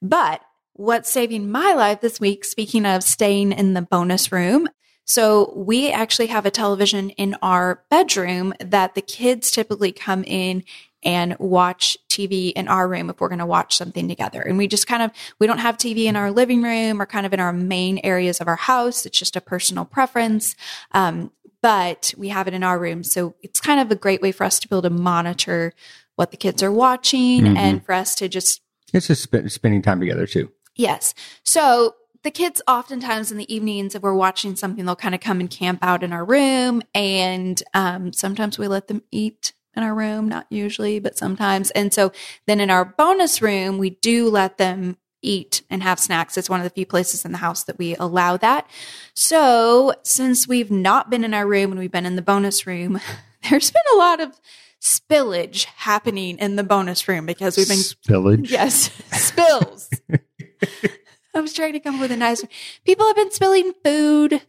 But 0.00 0.40
what's 0.74 1.10
saving 1.10 1.50
my 1.50 1.74
life 1.74 2.00
this 2.00 2.20
week, 2.20 2.44
speaking 2.44 2.86
of 2.86 3.02
staying 3.02 3.52
in 3.52 3.74
the 3.74 3.82
bonus 3.82 4.32
room. 4.32 4.68
So 5.04 5.52
we 5.56 5.90
actually 5.90 6.28
have 6.28 6.46
a 6.46 6.50
television 6.50 7.10
in 7.10 7.36
our 7.42 7.82
bedroom 7.90 8.54
that 8.60 8.94
the 8.94 9.02
kids 9.02 9.50
typically 9.50 9.92
come 9.92 10.22
in 10.24 10.64
and 11.02 11.36
watch 11.38 11.96
TV 12.08 12.52
in 12.52 12.68
our 12.68 12.86
room 12.88 13.10
if 13.10 13.20
we're 13.20 13.28
going 13.28 13.38
to 13.38 13.46
watch 13.46 13.76
something 13.76 14.08
together. 14.08 14.40
And 14.40 14.58
we 14.58 14.66
just 14.68 14.86
kind 14.86 15.02
of, 15.02 15.10
we 15.38 15.46
don't 15.46 15.58
have 15.58 15.76
TV 15.76 16.04
in 16.04 16.16
our 16.16 16.30
living 16.30 16.62
room 16.62 17.00
or 17.00 17.06
kind 17.06 17.26
of 17.26 17.32
in 17.32 17.40
our 17.40 17.52
main 17.52 17.98
areas 18.04 18.40
of 18.40 18.48
our 18.48 18.56
house. 18.56 19.04
It's 19.06 19.18
just 19.18 19.36
a 19.36 19.40
personal 19.40 19.84
preference. 19.84 20.54
Um, 20.92 21.32
but 21.60 22.12
we 22.16 22.28
have 22.28 22.48
it 22.48 22.54
in 22.54 22.62
our 22.64 22.78
room. 22.78 23.04
So 23.04 23.34
it's 23.42 23.60
kind 23.60 23.80
of 23.80 23.90
a 23.90 23.94
great 23.96 24.20
way 24.22 24.32
for 24.32 24.44
us 24.44 24.58
to 24.60 24.68
be 24.68 24.74
able 24.74 24.82
to 24.82 24.90
monitor 24.90 25.72
what 26.16 26.30
the 26.30 26.36
kids 26.36 26.62
are 26.62 26.72
watching 26.72 27.42
Mhm. 27.44 27.56
and 27.56 27.84
for 27.86 27.92
us 27.92 28.14
to 28.16 28.28
just 28.28 28.60
It's 28.92 29.06
just 29.06 29.22
sp- 29.24 29.48
spending 29.48 29.80
time 29.80 30.00
together 30.00 30.26
too. 30.26 30.50
Yes. 30.76 31.14
So 31.44 31.94
the 32.24 32.30
kids 32.30 32.60
oftentimes 32.68 33.32
in 33.32 33.38
the 33.38 33.52
evenings, 33.52 33.94
if 33.94 34.02
we're 34.02 34.14
watching 34.14 34.54
something, 34.56 34.84
they'll 34.84 34.94
kind 34.96 35.14
of 35.14 35.20
come 35.20 35.40
and 35.40 35.50
camp 35.50 35.78
out 35.82 36.02
in 36.02 36.12
our 36.12 36.24
room. 36.24 36.82
And 36.94 37.60
um, 37.74 38.12
sometimes 38.12 38.58
we 38.58 38.68
let 38.68 38.88
them 38.88 39.02
eat 39.10 39.52
in 39.74 39.82
our 39.82 39.94
room, 39.94 40.28
not 40.28 40.46
usually, 40.50 40.98
but 40.98 41.16
sometimes. 41.16 41.70
And 41.70 41.92
so 41.92 42.12
then 42.46 42.60
in 42.60 42.70
our 42.70 42.84
bonus 42.84 43.40
room, 43.40 43.78
we 43.78 43.90
do 43.90 44.28
let 44.28 44.58
them 44.58 44.96
eat 45.22 45.62
and 45.70 45.82
have 45.82 46.00
snacks. 46.00 46.36
It's 46.36 46.50
one 46.50 46.60
of 46.60 46.64
the 46.64 46.70
few 46.70 46.84
places 46.84 47.24
in 47.24 47.32
the 47.32 47.38
house 47.38 47.64
that 47.64 47.78
we 47.78 47.94
allow 47.96 48.36
that. 48.38 48.68
So 49.14 49.94
since 50.02 50.48
we've 50.48 50.70
not 50.70 51.10
been 51.10 51.24
in 51.24 51.32
our 51.32 51.46
room 51.46 51.70
and 51.70 51.80
we've 51.80 51.92
been 51.92 52.06
in 52.06 52.16
the 52.16 52.22
bonus 52.22 52.66
room, 52.66 53.00
there's 53.50 53.70
been 53.70 53.82
a 53.94 53.96
lot 53.96 54.20
of 54.20 54.40
spillage 54.80 55.64
happening 55.64 56.38
in 56.38 56.56
the 56.56 56.64
bonus 56.64 57.06
room 57.06 57.24
because 57.24 57.56
we've 57.56 57.68
been 57.68 57.78
Spillage. 57.78 58.50
Yes, 58.50 58.90
spills. 59.12 59.88
I 61.34 61.40
was 61.40 61.54
trying 61.54 61.72
to 61.72 61.80
come 61.80 61.94
up 61.94 62.00
with 62.02 62.12
a 62.12 62.16
nice. 62.16 62.44
People 62.84 63.06
have 63.06 63.16
been 63.16 63.30
spilling 63.30 63.72
food, 63.84 64.42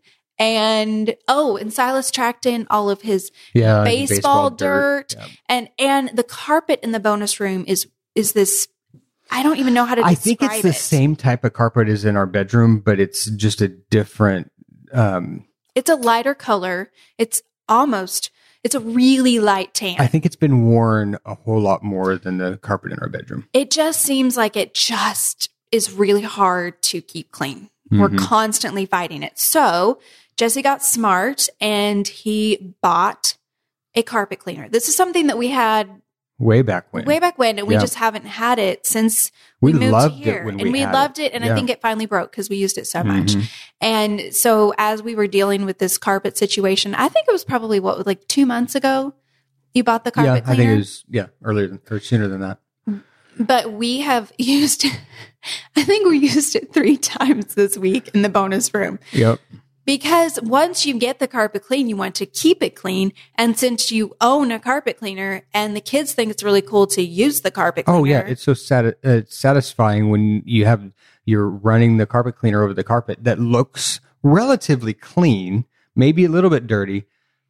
and 0.43 1.15
oh, 1.27 1.57
and 1.57 1.71
Silas 1.73 2.11
tracked 2.11 2.45
in 2.45 2.67
all 2.69 2.89
of 2.89 3.01
his 3.01 3.31
Yeah. 3.53 3.83
baseball, 3.83 4.49
dirt, 4.49 5.13
Yeah. 5.17 5.27
and 5.49 5.69
and 5.79 6.09
the 6.13 6.23
carpet 6.23 6.79
in 6.83 6.91
the 6.91 6.99
bonus 6.99 7.39
room 7.39 7.63
is 7.67 7.87
is 8.15 8.33
this. 8.33 8.67
I 9.31 9.41
don't 9.41 9.57
even 9.57 9.73
know 9.73 9.85
how 9.85 9.95
to. 9.95 10.03
I 10.03 10.15
think 10.15 10.41
it's 10.43 10.61
the 10.61 10.69
it. 10.69 10.75
same 10.75 11.15
type 11.15 11.43
of 11.43 11.53
carpet 11.53 11.87
as 11.87 12.05
in 12.05 12.15
our 12.15 12.25
bedroom, 12.27 12.79
but 12.79 12.99
it's 12.99 13.25
just 13.25 13.61
a 13.61 13.67
different. 13.69 14.51
Um, 14.91 15.45
It's 15.75 15.89
a 15.89 15.95
lighter 15.95 16.35
color. 16.35 16.91
It's 17.17 17.41
almost. 17.67 18.29
It's 18.63 18.75
a 18.75 18.79
really 18.79 19.39
light 19.39 19.73
tan. 19.73 19.95
I 19.99 20.07
think 20.07 20.25
it's 20.25 20.35
been 20.37 20.65
worn 20.67 21.17
a 21.25 21.35
whole 21.35 21.59
lot 21.59 21.83
more 21.83 22.15
than 22.15 22.37
the 22.37 22.57
carpet 22.57 22.91
in 22.93 22.99
our 22.99 23.09
bedroom. 23.09 23.47
it 23.53 23.71
just 23.71 24.01
seems 24.01 24.37
like 24.37 24.55
it 24.55 24.73
just 24.73 25.49
is 25.71 25.91
really 25.91 26.21
hard 26.21 26.81
to 26.83 27.01
keep 27.01 27.31
clean. 27.31 27.69
We're 27.91 28.09
Mhm. 28.09 28.19
constantly 28.19 28.85
fighting 28.85 29.21
it. 29.23 29.37
So 29.37 29.99
Jesse 30.37 30.61
got 30.61 30.83
smart 30.83 31.47
and 31.61 32.07
he 32.07 32.75
bought 32.81 33.37
a 33.95 34.03
carpet 34.03 34.39
cleaner. 34.39 34.67
This 34.69 34.87
is 34.87 34.95
something 34.95 35.27
that 35.27 35.37
we 35.37 35.49
had 35.49 36.01
Way 36.39 36.63
back 36.63 36.87
when. 36.91 37.05
way 37.05 37.19
back 37.19 37.37
when, 37.37 37.59
and 37.59 37.67
we 37.67 37.75
just 37.75 37.93
haven't 37.95 38.25
had 38.25 38.57
it 38.57 38.85
since 38.87 39.31
we 39.61 39.71
we 39.71 39.79
moved 39.79 39.91
loved 39.91 40.15
here. 40.15 40.39
it 40.41 40.45
when 40.45 40.55
and 40.55 40.63
we, 40.63 40.71
we 40.71 40.85
loved 40.85 41.19
it, 41.19 41.31
and 41.31 41.45
I 41.45 41.53
think 41.53 41.69
it 41.69 41.79
finally 41.79 42.07
broke 42.07 42.31
because 42.31 42.49
we 42.49 42.57
used 42.57 42.77
it 42.79 42.87
so 42.87 43.03
much. 43.03 43.35
Mhm. 43.35 43.49
And 43.79 44.33
so 44.33 44.73
as 44.79 45.03
we 45.03 45.13
were 45.15 45.27
dealing 45.27 45.63
with 45.63 45.77
this 45.77 45.97
carpet 45.99 46.35
situation, 46.35 46.95
I 46.95 47.07
think 47.07 47.27
it 47.27 47.31
was 47.31 47.43
probably 47.45 47.79
what 47.79 48.05
like 48.07 48.27
two 48.27 48.45
months 48.47 48.73
ago. 48.75 49.13
You 49.75 49.83
bought 49.83 50.03
the 50.03 50.11
Yeah, 50.17 50.25
carpet 50.25 50.43
I 50.47 50.55
think 50.55 50.69
it 50.71 50.77
was 50.77 51.05
yeah 51.07 51.27
earlier 51.43 51.67
than 51.67 51.81
or 51.89 51.99
sooner 51.99 52.27
than 52.27 52.41
that. 52.41 52.59
But 53.39 53.71
we 53.71 54.01
have 54.01 54.31
used. 54.37 54.85
I 55.75 55.83
think 55.83 56.09
we 56.09 56.17
used 56.17 56.55
it 56.55 56.73
three 56.73 56.97
times 57.15 57.53
this 57.53 57.77
week 57.77 58.09
in 58.15 58.21
the 58.23 58.29
bonus 58.29 58.73
room 58.73 58.99
Yep. 59.11 59.39
Because 59.85 60.39
once 60.41 60.85
you 60.85 60.97
get 60.97 61.19
the 61.19 61.27
carpet 61.27 61.63
clean, 61.63 61.87
you 61.87 61.95
want 61.95 62.15
to 62.15 62.25
keep 62.25 62.63
it 62.63 62.75
clean. 62.75 63.13
And 63.35 63.57
since 63.57 63.91
you 63.91 64.15
own 64.21 64.51
a 64.51 64.59
carpet 64.59 64.97
cleaner 64.97 65.43
and 65.53 65.75
the 65.75 65.81
kids 65.81 66.13
think 66.13 66.31
it's 66.31 66.43
really 66.43 66.61
cool 66.61 66.87
to 66.87 67.01
use 67.01 67.41
the 67.41 67.51
carpet 67.51 67.85
cleaner. 67.85 67.99
Oh 67.99 68.03
yeah, 68.03 68.19
it's 68.19 68.43
so 68.43 68.53
sati- 68.53 68.93
uh, 69.03 69.21
satisfying 69.27 70.09
when 70.09 70.43
you 70.45 70.65
have 70.65 70.91
you're 71.25 71.49
running 71.49 71.97
the 71.97 72.05
carpet 72.05 72.35
cleaner 72.37 72.63
over 72.63 72.73
the 72.73 72.83
carpet 72.83 73.23
that 73.23 73.39
looks 73.39 73.99
relatively 74.23 74.93
clean, 74.93 75.65
maybe 75.95 76.25
a 76.25 76.29
little 76.29 76.49
bit 76.49 76.67
dirty, 76.67 77.05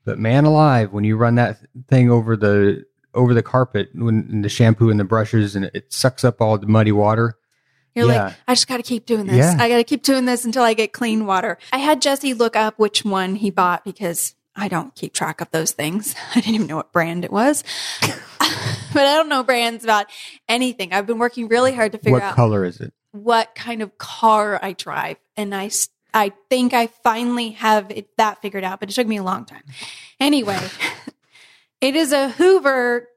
but 0.05 0.19
man 0.19 0.45
alive, 0.45 0.91
when 0.91 1.03
you 1.03 1.17
run 1.17 1.35
that 1.35 1.57
thing 1.87 2.11
over 2.11 2.35
the 2.35 2.85
over 3.15 3.33
the 3.33 3.43
carpet 3.43 3.89
when 3.93 4.41
the 4.41 4.49
shampoo 4.49 4.89
and 4.89 4.99
the 4.99 5.03
brushes 5.03 5.55
and 5.55 5.65
it 5.73 5.93
sucks 5.93 6.23
up 6.23 6.41
all 6.41 6.57
the 6.57 6.67
muddy 6.67 6.91
water. 6.91 7.37
You're 7.95 8.07
Yeah. 8.07 8.25
like, 8.25 8.35
I 8.47 8.53
just 8.53 8.67
got 8.67 8.77
to 8.77 8.83
keep 8.83 9.05
doing 9.05 9.27
this. 9.27 9.37
Yeah. 9.37 9.55
I 9.59 9.69
got 9.69 9.77
to 9.77 9.83
keep 9.83 10.03
doing 10.03 10.25
this 10.25 10.45
until 10.45 10.63
I 10.63 10.73
get 10.73 10.93
clean 10.93 11.25
water. 11.25 11.57
I 11.71 11.77
had 11.77 12.01
Jesse 12.01 12.33
look 12.33 12.55
up 12.55 12.79
which 12.79 13.05
one 13.05 13.35
he 13.35 13.49
bought 13.51 13.83
because 13.85 14.35
I 14.55 14.67
don't 14.67 14.93
keep 14.95 15.13
track 15.13 15.41
of 15.41 15.51
those 15.51 15.71
things. 15.71 16.15
I 16.35 16.41
didn't 16.41 16.55
even 16.55 16.67
know 16.67 16.77
what 16.77 16.91
brand 16.91 17.23
it 17.25 17.31
was. 17.31 17.63
but 18.01 19.05
I 19.05 19.15
don't 19.15 19.29
know 19.29 19.43
brands 19.43 19.83
about 19.83 20.07
anything. 20.47 20.93
I've 20.93 21.05
been 21.07 21.19
working 21.19 21.47
really 21.47 21.73
hard 21.73 21.91
to 21.93 21.97
figure 21.97 22.13
what 22.13 22.23
out 22.23 22.29
what 22.31 22.35
color 22.35 22.65
is 22.65 22.79
it? 22.79 22.93
what 23.11 23.53
kind 23.55 23.81
of 23.81 23.97
car 23.97 24.59
I 24.61 24.73
drive. 24.73 25.17
And 25.37 25.53
I 25.53 25.69
I 26.15 26.31
think 26.49 26.73
I 26.73 26.87
finally 26.87 27.51
have 27.51 27.89
it, 27.89 28.07
that 28.17 28.41
figured 28.41 28.63
out, 28.63 28.79
but 28.79 28.89
it 28.89 28.93
took 28.93 29.07
me 29.07 29.17
a 29.17 29.23
long 29.23 29.45
time. 29.45 29.63
Anyway, 30.19 30.59
it 31.81 31.95
is 31.95 32.11
a 32.11 32.29
Hoover 32.29 33.07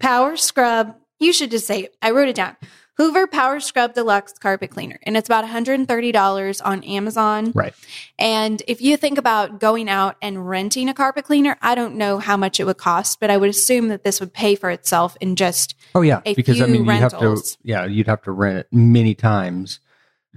Power 0.00 0.36
Scrub. 0.36 0.94
You 1.18 1.32
should 1.32 1.50
just 1.50 1.66
say 1.66 1.84
it. 1.84 1.96
I 2.02 2.10
wrote 2.10 2.28
it 2.28 2.36
down. 2.36 2.56
Hoover 2.98 3.26
Power 3.26 3.58
Scrub 3.58 3.94
Deluxe 3.94 4.34
Carpet 4.34 4.70
Cleaner. 4.70 4.98
And 5.04 5.16
it's 5.16 5.28
about 5.28 5.44
$130 5.46 6.60
on 6.64 6.84
Amazon. 6.84 7.52
Right. 7.54 7.72
And 8.18 8.62
if 8.68 8.80
you 8.82 8.96
think 8.96 9.18
about 9.18 9.58
going 9.60 9.88
out 9.88 10.16
and 10.20 10.46
renting 10.48 10.88
a 10.88 10.94
carpet 10.94 11.24
cleaner, 11.24 11.56
I 11.62 11.74
don't 11.74 11.96
know 11.96 12.18
how 12.18 12.36
much 12.36 12.60
it 12.60 12.64
would 12.64 12.76
cost, 12.76 13.18
but 13.18 13.30
I 13.30 13.36
would 13.38 13.48
assume 13.50 13.88
that 13.88 14.04
this 14.04 14.20
would 14.20 14.32
pay 14.34 14.54
for 14.54 14.70
itself 14.70 15.16
in 15.20 15.36
just 15.36 15.74
Oh 15.94 16.02
yeah, 16.02 16.20
because 16.20 16.60
I 16.60 16.66
mean 16.66 16.84
you 16.84 16.90
have 16.90 17.18
to 17.18 17.36
yeah, 17.62 17.84
you'd 17.86 18.06
have 18.06 18.22
to 18.22 18.30
rent 18.32 18.58
it 18.58 18.66
many 18.72 19.14
times 19.14 19.80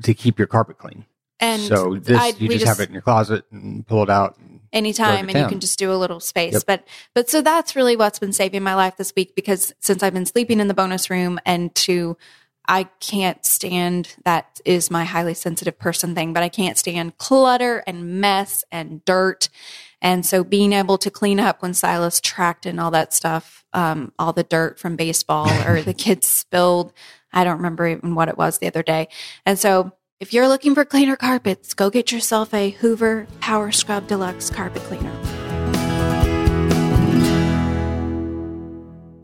to 0.03 0.13
keep 0.13 0.37
your 0.37 0.47
carpet 0.47 0.77
clean. 0.77 1.05
and 1.39 1.61
so 1.61 1.95
this 1.95 2.17
I- 2.19 2.33
you 2.39 2.47
we 2.49 2.55
just, 2.55 2.65
have 2.67 2.79
it 2.79 2.87
in 2.89 2.93
your 2.93 3.01
closet 3.01 3.45
and 3.51 3.85
pull 3.85 4.03
it 4.03 4.09
out. 4.09 4.37
and- 4.37 4.59
anytime 4.73 5.29
and 5.29 5.37
you 5.37 5.47
can 5.47 5.61
just 5.61 5.79
do 5.79 5.89
a 5.93 5.95
little 5.95 6.19
space 6.19 6.51
Yep. 6.53 6.63
but 6.67 6.87
but 7.13 7.29
so 7.29 7.41
that's 7.41 7.77
really 7.77 7.95
what's 7.95 8.19
been 8.19 8.33
saving 8.33 8.61
my 8.61 8.75
life 8.75 8.97
this 8.97 9.13
week 9.15 9.33
because 9.33 9.73
since 9.79 10.03
i've 10.03 10.13
been 10.13 10.25
sleeping 10.25 10.59
in 10.59 10.67
the 10.67 10.73
bonus 10.73 11.09
room 11.09 11.39
and 11.45 11.73
to 11.75 12.17
i 12.67 12.83
can't 12.99 13.45
stand 13.45 14.15
that 14.25 14.59
is 14.65 14.91
my 14.91 15.03
highly 15.03 15.33
sensitive 15.33 15.77
person 15.77 16.15
thing 16.15 16.33
but 16.33 16.43
i 16.43 16.49
can't 16.49 16.77
stand 16.77 17.17
clutter 17.17 17.83
and 17.87 18.21
mess 18.21 18.63
and 18.71 19.03
dirt 19.05 19.49
and 20.01 20.25
so 20.25 20.43
being 20.43 20.73
able 20.73 20.97
to 20.97 21.09
clean 21.09 21.39
up 21.39 21.61
when 21.61 21.73
silas 21.73 22.19
tracked 22.21 22.65
in 22.65 22.79
all 22.79 22.91
that 22.91 23.13
stuff 23.13 23.63
um, 23.73 24.13
all 24.17 24.31
the 24.31 24.43
dirt 24.43 24.79
from 24.79 24.95
baseball 24.95 25.49
or 25.67 25.81
the 25.81 25.93
kids 25.93 26.27
spilled 26.27 26.93
i 27.33 27.43
don't 27.43 27.57
remember 27.57 27.87
even 27.87 28.15
what 28.15 28.29
it 28.29 28.37
was 28.37 28.59
the 28.59 28.67
other 28.67 28.83
day 28.83 29.07
and 29.45 29.59
so 29.59 29.91
if 30.21 30.33
you're 30.33 30.47
looking 30.47 30.73
for 30.73 30.85
cleaner 30.85 31.17
carpets, 31.17 31.73
go 31.73 31.89
get 31.89 32.09
yourself 32.09 32.53
a 32.53 32.69
Hoover 32.69 33.27
Power 33.41 33.73
Scrub 33.73 34.07
Deluxe 34.07 34.49
carpet 34.49 34.81
cleaner. 34.83 35.34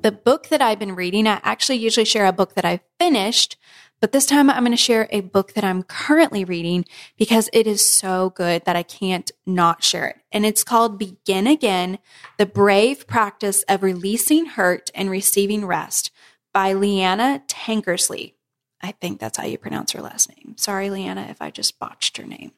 The 0.01 0.12
book 0.12 0.48
that 0.50 0.62
I've 0.62 0.79
been 0.79 0.96
reading, 0.96 1.27
I 1.27 1.39
actually 1.43 1.77
usually 1.77 2.05
share 2.05 2.25
a 2.25 2.34
book 2.34 2.55
that 2.55 2.65
I've 2.65 2.81
finished, 3.00 3.58
but 4.00 4.12
this 4.12 4.25
time 4.25 4.50
I'm 4.50 4.63
going 4.63 4.72
to 4.72 4.77
share 4.77 5.08
a 5.12 5.22
book 5.22 5.53
that 5.53 5.63
I'm 5.63 5.84
currently 5.84 6.43
reading 6.43 6.86
because 7.17 7.51
it 7.53 7.67
is 7.67 7.88
so 7.88 8.31
good 8.31 8.65
that 8.65 8.75
I 8.75 8.81
can't 8.81 9.29
not 9.46 9.84
share 9.84 10.08
it. 10.08 10.17
And 10.31 10.43
it's 10.43 10.63
called 10.63 10.98
Begin 10.98 11.46
Again 11.46 12.00
The 12.39 12.48
Brave 12.48 13.05
Practice 13.05 13.62
of 13.70 13.84
Releasing 13.84 14.48
Hurt 14.48 14.89
and 14.96 15.12
Receiving 15.12 15.67
Rest 15.67 16.10
by 16.51 16.74
Leeana 16.74 17.48
Tankersley. 17.48 18.34
I 18.81 18.93
think 18.93 19.20
that's 19.20 19.38
how 19.38 19.46
you 19.46 19.60
pronounce 19.60 19.91
her 19.91 20.01
last 20.01 20.29
name. 20.29 20.55
Sorry, 20.58 20.89
Leeana, 20.89 21.29
if 21.29 21.43
I 21.43 21.51
just 21.51 21.79
botched 21.79 22.17
her 22.17 22.25
name. 22.25 22.53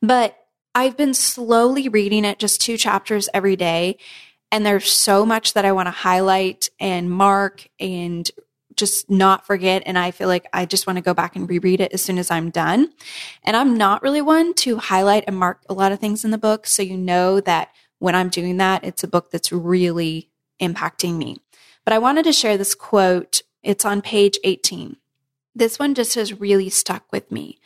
But 0.00 0.36
I've 0.74 0.96
been 0.96 1.14
slowly 1.14 1.88
reading 1.88 2.24
it, 2.24 2.40
just 2.40 2.60
two 2.60 2.76
chapters 2.76 3.28
every 3.32 3.54
day. 3.54 3.98
And 4.52 4.64
there's 4.64 4.90
so 4.90 5.26
much 5.26 5.54
that 5.54 5.64
I 5.64 5.72
want 5.72 5.86
to 5.86 5.92
highlight 5.92 6.68
and 6.78 7.10
mark 7.10 7.66
and 7.80 8.30
just 8.76 9.10
not 9.10 9.46
forget. 9.46 9.82
And 9.86 9.98
I 9.98 10.10
feel 10.10 10.28
like 10.28 10.46
I 10.52 10.66
just 10.66 10.86
want 10.86 10.98
to 10.98 11.02
go 11.02 11.14
back 11.14 11.34
and 11.34 11.48
reread 11.48 11.80
it 11.80 11.92
as 11.92 12.02
soon 12.02 12.18
as 12.18 12.30
I'm 12.30 12.50
done. 12.50 12.90
And 13.44 13.56
I'm 13.56 13.76
not 13.76 14.02
really 14.02 14.20
one 14.20 14.54
to 14.54 14.76
highlight 14.76 15.24
and 15.26 15.36
mark 15.36 15.62
a 15.68 15.74
lot 15.74 15.90
of 15.90 16.00
things 16.00 16.24
in 16.24 16.30
the 16.30 16.38
book. 16.38 16.66
So 16.66 16.82
you 16.82 16.96
know 16.96 17.40
that 17.40 17.70
when 17.98 18.14
I'm 18.14 18.28
doing 18.28 18.58
that, 18.58 18.84
it's 18.84 19.02
a 19.02 19.08
book 19.08 19.30
that's 19.30 19.52
really 19.52 20.30
impacting 20.60 21.16
me. 21.16 21.38
But 21.84 21.94
I 21.94 21.98
wanted 21.98 22.24
to 22.24 22.32
share 22.32 22.58
this 22.58 22.74
quote. 22.74 23.42
It's 23.62 23.84
on 23.84 24.02
page 24.02 24.38
18. 24.44 24.96
This 25.54 25.78
one 25.78 25.94
just 25.94 26.14
has 26.14 26.40
really 26.40 26.68
stuck 26.68 27.10
with 27.10 27.30
me. 27.30 27.58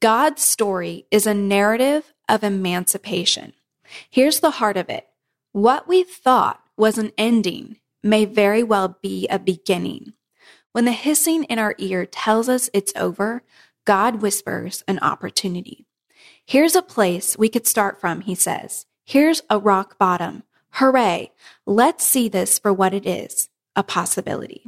God's 0.00 0.42
story 0.42 1.06
is 1.10 1.26
a 1.26 1.34
narrative 1.34 2.12
of 2.28 2.42
emancipation. 2.42 3.54
Here's 4.10 4.40
the 4.40 4.52
heart 4.52 4.76
of 4.76 4.88
it. 4.88 5.06
What 5.52 5.86
we 5.86 6.02
thought 6.02 6.62
was 6.78 6.96
an 6.96 7.12
ending 7.18 7.76
may 8.02 8.24
very 8.24 8.62
well 8.62 8.96
be 9.02 9.28
a 9.28 9.38
beginning. 9.38 10.14
When 10.72 10.86
the 10.86 10.92
hissing 10.92 11.44
in 11.44 11.58
our 11.58 11.74
ear 11.76 12.06
tells 12.06 12.48
us 12.48 12.70
it's 12.72 12.94
over, 12.96 13.42
God 13.84 14.22
whispers 14.22 14.82
an 14.88 14.98
opportunity. 15.00 15.84
Here's 16.46 16.74
a 16.74 16.80
place 16.80 17.36
we 17.36 17.50
could 17.50 17.66
start 17.66 18.00
from, 18.00 18.22
he 18.22 18.34
says. 18.34 18.86
Here's 19.04 19.42
a 19.50 19.58
rock 19.58 19.98
bottom. 19.98 20.44
Hooray. 20.70 21.32
Let's 21.66 22.06
see 22.06 22.30
this 22.30 22.58
for 22.58 22.72
what 22.72 22.94
it 22.94 23.06
is 23.06 23.50
a 23.76 23.82
possibility. 23.82 24.64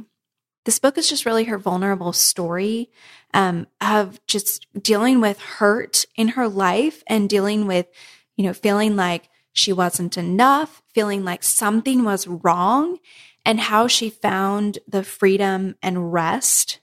This 0.65 0.77
book 0.77 0.99
is 0.99 1.09
just 1.09 1.25
really 1.25 1.45
her 1.45 1.57
vulnerable 1.57 2.13
story 2.13 2.91
um, 3.33 3.65
of 3.81 4.19
just 4.27 4.67
dealing 4.79 5.19
with 5.19 5.39
hurt 5.39 6.05
in 6.15 6.29
her 6.29 6.47
life 6.47 7.03
and 7.07 7.27
dealing 7.27 7.65
with, 7.65 7.87
you 8.35 8.45
know, 8.45 8.53
feeling 8.53 8.95
like 8.95 9.29
she 9.55 9.71
wasn't 9.71 10.17
enough, 10.17 10.83
feeling 10.93 11.23
like 11.23 11.41
something 11.41 12.03
was 12.03 12.27
wrong, 12.27 12.99
and 13.45 13.57
how 13.57 13.87
she 13.87 14.09
found 14.09 14.79
the 14.85 15.01
freedom 15.01 15.75
and 15.81 16.11
rest 16.11 16.81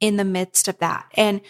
in 0.00 0.16
the 0.16 0.24
midst 0.24 0.66
of 0.66 0.76
that. 0.78 1.06
And 1.14 1.40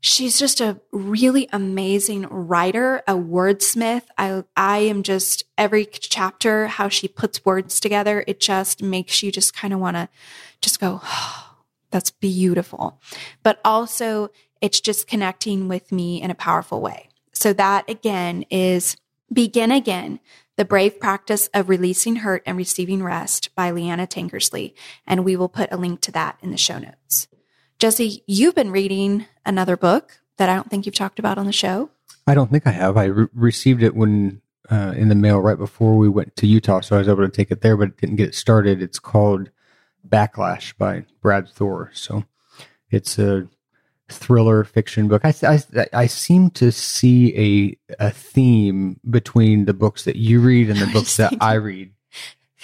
she's 0.00 0.38
just 0.38 0.62
a 0.62 0.80
really 0.90 1.50
amazing 1.52 2.22
writer, 2.30 3.02
a 3.06 3.12
wordsmith. 3.12 4.04
I 4.16 4.42
I 4.56 4.78
am 4.78 5.02
just 5.02 5.44
every 5.58 5.84
chapter 5.84 6.66
how 6.66 6.88
she 6.88 7.06
puts 7.06 7.44
words 7.44 7.78
together, 7.78 8.24
it 8.26 8.40
just 8.40 8.82
makes 8.82 9.22
you 9.22 9.30
just 9.30 9.54
kind 9.54 9.74
of 9.74 9.80
want 9.80 9.96
to 9.96 10.08
just 10.62 10.80
go, 10.80 11.02
oh, 11.04 11.56
that's 11.90 12.10
beautiful. 12.10 13.02
But 13.42 13.60
also 13.66 14.30
it's 14.62 14.80
just 14.80 15.06
connecting 15.06 15.68
with 15.68 15.92
me 15.92 16.22
in 16.22 16.30
a 16.30 16.34
powerful 16.34 16.80
way. 16.80 17.10
So 17.34 17.52
that 17.52 17.90
again 17.90 18.46
is 18.50 18.96
Begin 19.32 19.70
Again, 19.70 20.20
the 20.56 20.64
brave 20.64 20.98
practice 21.00 21.48
of 21.54 21.68
releasing 21.68 22.16
hurt 22.16 22.42
and 22.44 22.56
receiving 22.56 23.02
rest 23.02 23.54
by 23.54 23.70
Leeana 23.70 24.08
Tankersley. 24.08 24.74
And 25.06 25.24
we 25.24 25.36
will 25.36 25.48
put 25.48 25.72
a 25.72 25.76
link 25.76 26.00
to 26.02 26.12
that 26.12 26.36
in 26.42 26.50
the 26.50 26.56
show 26.56 26.78
notes. 26.78 27.28
Jesse, 27.78 28.22
you've 28.26 28.54
been 28.54 28.72
reading 28.72 29.26
another 29.46 29.76
book 29.76 30.20
that 30.36 30.48
I 30.48 30.54
don't 30.54 30.68
think 30.68 30.84
you've 30.84 30.94
talked 30.94 31.18
about 31.18 31.38
on 31.38 31.46
the 31.46 31.52
show. 31.52 31.90
I 32.26 32.34
don't 32.34 32.50
think 32.50 32.66
I 32.66 32.72
have. 32.72 32.96
I 32.96 33.04
re- 33.04 33.28
received 33.32 33.82
it 33.82 33.94
when 33.94 34.42
uh, 34.70 34.92
in 34.96 35.08
the 35.08 35.14
mail 35.14 35.40
right 35.40 35.58
before 35.58 35.96
we 35.96 36.08
went 36.08 36.36
to 36.36 36.46
Utah, 36.46 36.80
so 36.80 36.96
I 36.96 36.98
was 36.98 37.08
able 37.08 37.24
to 37.24 37.28
take 37.28 37.50
it 37.50 37.60
there, 37.60 37.76
but 37.76 37.88
it 37.88 37.96
didn't 37.96 38.16
get 38.16 38.28
it 38.28 38.34
started. 38.34 38.82
It's 38.82 38.98
called 38.98 39.50
Backlash 40.06 40.76
by 40.76 41.06
Brad 41.20 41.48
Thor. 41.48 41.90
So 41.94 42.24
it's 42.90 43.18
a 43.18 43.48
thriller 44.10 44.64
fiction 44.64 45.08
book. 45.08 45.24
I, 45.24 45.34
I, 45.42 45.86
I 45.92 46.06
seem 46.06 46.50
to 46.50 46.70
see 46.72 47.76
a 47.98 48.04
a 48.06 48.10
theme 48.10 49.00
between 49.08 49.64
the 49.64 49.74
books 49.74 50.04
that 50.04 50.16
you 50.16 50.40
read 50.40 50.70
and 50.70 50.78
the 50.78 50.86
books 50.92 51.16
that 51.16 51.34
I 51.40 51.54
read. 51.54 51.92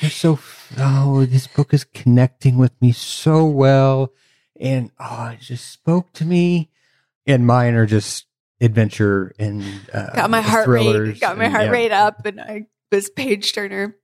you're 0.01 0.11
so 0.11 0.39
oh 0.79 1.25
this 1.25 1.47
book 1.47 1.73
is 1.73 1.85
connecting 1.85 2.59
with 2.59 2.73
me 2.83 2.93
so 2.93 3.47
well 3.47 4.13
and 4.61 4.91
oh 5.01 5.31
it 5.33 5.41
just 5.41 5.71
spoke 5.71 6.13
to 6.15 6.25
me 6.25 6.71
and 7.27 7.47
mine 7.47 7.75
are 7.75 7.87
just 7.87 8.27
adventure 8.61 9.35
and 9.39 9.65
uh, 9.93 10.13
got 10.15 10.31
my 10.31 10.41
heart 10.41 10.65
thrillers 10.65 11.09
rate 11.09 11.21
got 11.21 11.39
my 11.39 11.45
and, 11.45 11.53
heart 11.53 11.67
yeah. 11.67 11.71
rate 11.71 11.93
up 11.93 12.27
and 12.27 12.41
I 12.41 12.67
was 12.91 13.11
page 13.11 13.53
turner. 13.53 13.97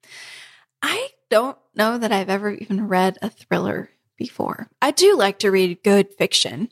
I 0.83 1.09
don't 1.31 1.57
know 1.75 1.99
that 1.99 2.13
I've 2.13 2.29
ever 2.29 2.51
even 2.51 2.89
read 2.89 3.19
a 3.23 3.31
thriller 3.31 3.91
before. 4.17 4.69
I 4.81 4.91
do 4.91 5.17
like 5.17 5.39
to 5.41 5.51
read 5.51 5.83
good 5.83 6.13
fiction, 6.13 6.69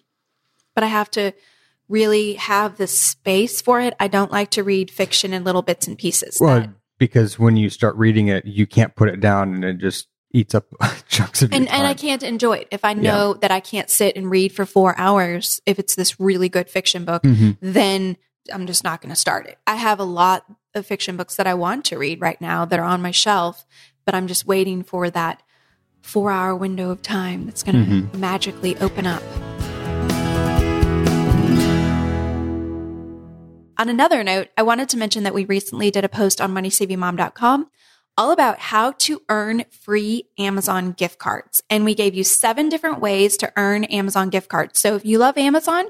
but 0.74 0.84
I 0.84 0.88
have 0.88 1.10
to 1.12 1.32
really 1.88 2.34
have 2.34 2.76
the 2.76 2.86
space 2.86 3.60
for 3.60 3.80
it. 3.80 3.94
I 3.98 4.06
don't 4.08 4.30
like 4.30 4.50
to 4.52 4.62
read 4.62 4.90
fiction 4.90 5.32
in 5.32 5.42
little 5.44 5.62
bits 5.62 5.86
and 5.88 5.98
pieces. 5.98 6.38
well 6.40 6.60
that- 6.60 6.70
because 6.98 7.38
when 7.38 7.56
you 7.56 7.70
start 7.70 7.96
reading 7.96 8.28
it 8.28 8.44
you 8.44 8.66
can't 8.66 8.94
put 8.94 9.08
it 9.08 9.20
down 9.20 9.54
and 9.54 9.64
it 9.64 9.78
just 9.78 10.06
eats 10.32 10.54
up 10.54 10.66
chunks 11.08 11.40
of 11.42 11.50
your 11.50 11.56
and 11.60 11.68
and 11.70 11.86
I 11.86 11.94
can't 11.94 12.22
enjoy 12.22 12.58
it 12.58 12.68
if 12.70 12.84
I 12.84 12.92
know 12.92 13.34
that 13.34 13.50
I 13.50 13.58
can't 13.60 13.88
sit 13.90 14.16
and 14.16 14.30
read 14.30 14.52
for 14.52 14.64
four 14.66 14.94
hours. 14.98 15.60
If 15.66 15.78
it's 15.78 15.94
this 15.96 16.20
really 16.20 16.48
good 16.48 16.68
fiction 16.70 17.04
book, 17.04 17.22
Mhm. 17.22 17.56
then 17.60 18.16
I'm 18.52 18.66
just 18.66 18.84
not 18.84 19.00
going 19.00 19.10
to 19.10 19.16
start 19.20 19.46
it. 19.46 19.58
I 19.66 19.74
have 19.76 19.98
a 19.98 20.04
lot 20.04 20.44
of 20.74 20.86
fiction 20.86 21.16
books 21.16 21.34
that 21.36 21.46
I 21.48 21.54
want 21.54 21.84
to 21.86 21.98
read 21.98 22.20
right 22.20 22.40
now 22.40 22.64
that 22.64 22.78
are 22.78 22.84
on 22.84 23.02
my 23.02 23.10
shelf, 23.10 23.66
but 24.06 24.14
I'm 24.14 24.26
just 24.28 24.46
waiting 24.46 24.82
for 24.84 25.10
that 25.10 25.42
four 26.02 26.30
hour 26.30 26.54
window 26.54 26.90
of 26.90 27.02
time 27.02 27.46
that's 27.46 27.62
going 27.64 27.84
to 27.84 27.90
Mhm. 27.90 28.14
magically 28.18 28.76
open 28.78 29.06
up. 29.06 29.22
On 33.80 33.88
another 33.88 34.22
note, 34.22 34.48
I 34.58 34.62
wanted 34.62 34.90
to 34.90 34.98
mention 34.98 35.22
that 35.22 35.32
we 35.32 35.46
recently 35.46 35.90
did 35.90 36.04
a 36.04 36.08
post 36.10 36.38
on 36.38 36.52
moneysavingmom.com 36.52 37.70
all 38.18 38.30
about 38.30 38.58
how 38.58 38.92
to 38.92 39.22
earn 39.30 39.64
free 39.70 40.24
Amazon 40.38 40.92
gift 40.92 41.18
cards. 41.18 41.62
And 41.70 41.86
we 41.86 41.94
gave 41.94 42.14
you 42.14 42.22
seven 42.22 42.68
different 42.68 43.00
ways 43.00 43.38
to 43.38 43.50
earn 43.56 43.84
Amazon 43.84 44.28
gift 44.28 44.50
cards. 44.50 44.78
So 44.78 44.96
if 44.96 45.06
you 45.06 45.16
love 45.16 45.38
Amazon, 45.38 45.86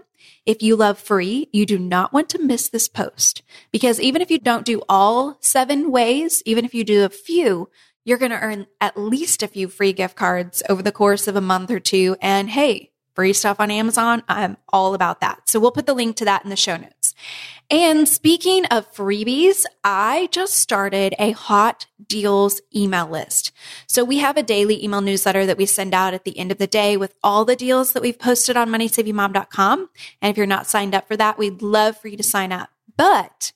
if 0.46 0.62
you 0.62 0.76
love 0.76 1.00
free, 1.00 1.48
you 1.52 1.66
do 1.66 1.80
not 1.80 2.12
want 2.12 2.28
to 2.28 2.38
miss 2.38 2.68
this 2.68 2.86
post 2.86 3.42
because 3.72 3.98
even 3.98 4.22
if 4.22 4.30
you 4.30 4.38
don't 4.38 4.64
do 4.64 4.82
all 4.88 5.38
seven 5.40 5.90
ways, 5.90 6.44
even 6.46 6.64
if 6.64 6.72
you 6.72 6.84
do 6.84 7.04
a 7.04 7.08
few, 7.08 7.70
you're 8.04 8.18
going 8.18 8.30
to 8.30 8.40
earn 8.40 8.68
at 8.80 8.96
least 8.96 9.42
a 9.42 9.48
few 9.48 9.66
free 9.66 9.92
gift 9.92 10.14
cards 10.14 10.62
over 10.68 10.80
the 10.80 10.92
course 10.92 11.26
of 11.26 11.34
a 11.34 11.40
month 11.40 11.72
or 11.72 11.80
two. 11.80 12.14
And 12.22 12.50
hey, 12.50 12.92
free 13.16 13.32
stuff 13.32 13.58
on 13.58 13.72
Amazon, 13.72 14.22
I'm 14.28 14.58
all 14.68 14.94
about 14.94 15.22
that. 15.22 15.50
So 15.50 15.58
we'll 15.58 15.72
put 15.72 15.86
the 15.86 15.94
link 15.94 16.14
to 16.18 16.24
that 16.26 16.44
in 16.44 16.50
the 16.50 16.56
show 16.56 16.76
notes. 16.76 16.99
And 17.70 18.08
speaking 18.08 18.64
of 18.66 18.92
freebies, 18.92 19.64
I 19.84 20.28
just 20.32 20.54
started 20.54 21.14
a 21.20 21.30
hot 21.30 21.86
deals 22.04 22.60
email 22.74 23.08
list. 23.08 23.52
So 23.86 24.02
we 24.04 24.18
have 24.18 24.36
a 24.36 24.42
daily 24.42 24.82
email 24.82 25.00
newsletter 25.00 25.46
that 25.46 25.56
we 25.56 25.66
send 25.66 25.94
out 25.94 26.12
at 26.12 26.24
the 26.24 26.36
end 26.36 26.50
of 26.50 26.58
the 26.58 26.66
day 26.66 26.96
with 26.96 27.14
all 27.22 27.44
the 27.44 27.54
deals 27.54 27.92
that 27.92 28.02
we've 28.02 28.18
posted 28.18 28.56
on 28.56 28.70
moneysavingmom.com. 28.70 29.88
And 30.20 30.30
if 30.30 30.36
you're 30.36 30.46
not 30.46 30.66
signed 30.66 30.96
up 30.96 31.06
for 31.06 31.16
that, 31.16 31.38
we'd 31.38 31.62
love 31.62 31.96
for 31.96 32.08
you 32.08 32.16
to 32.16 32.24
sign 32.24 32.50
up. 32.50 32.70
But 32.96 33.52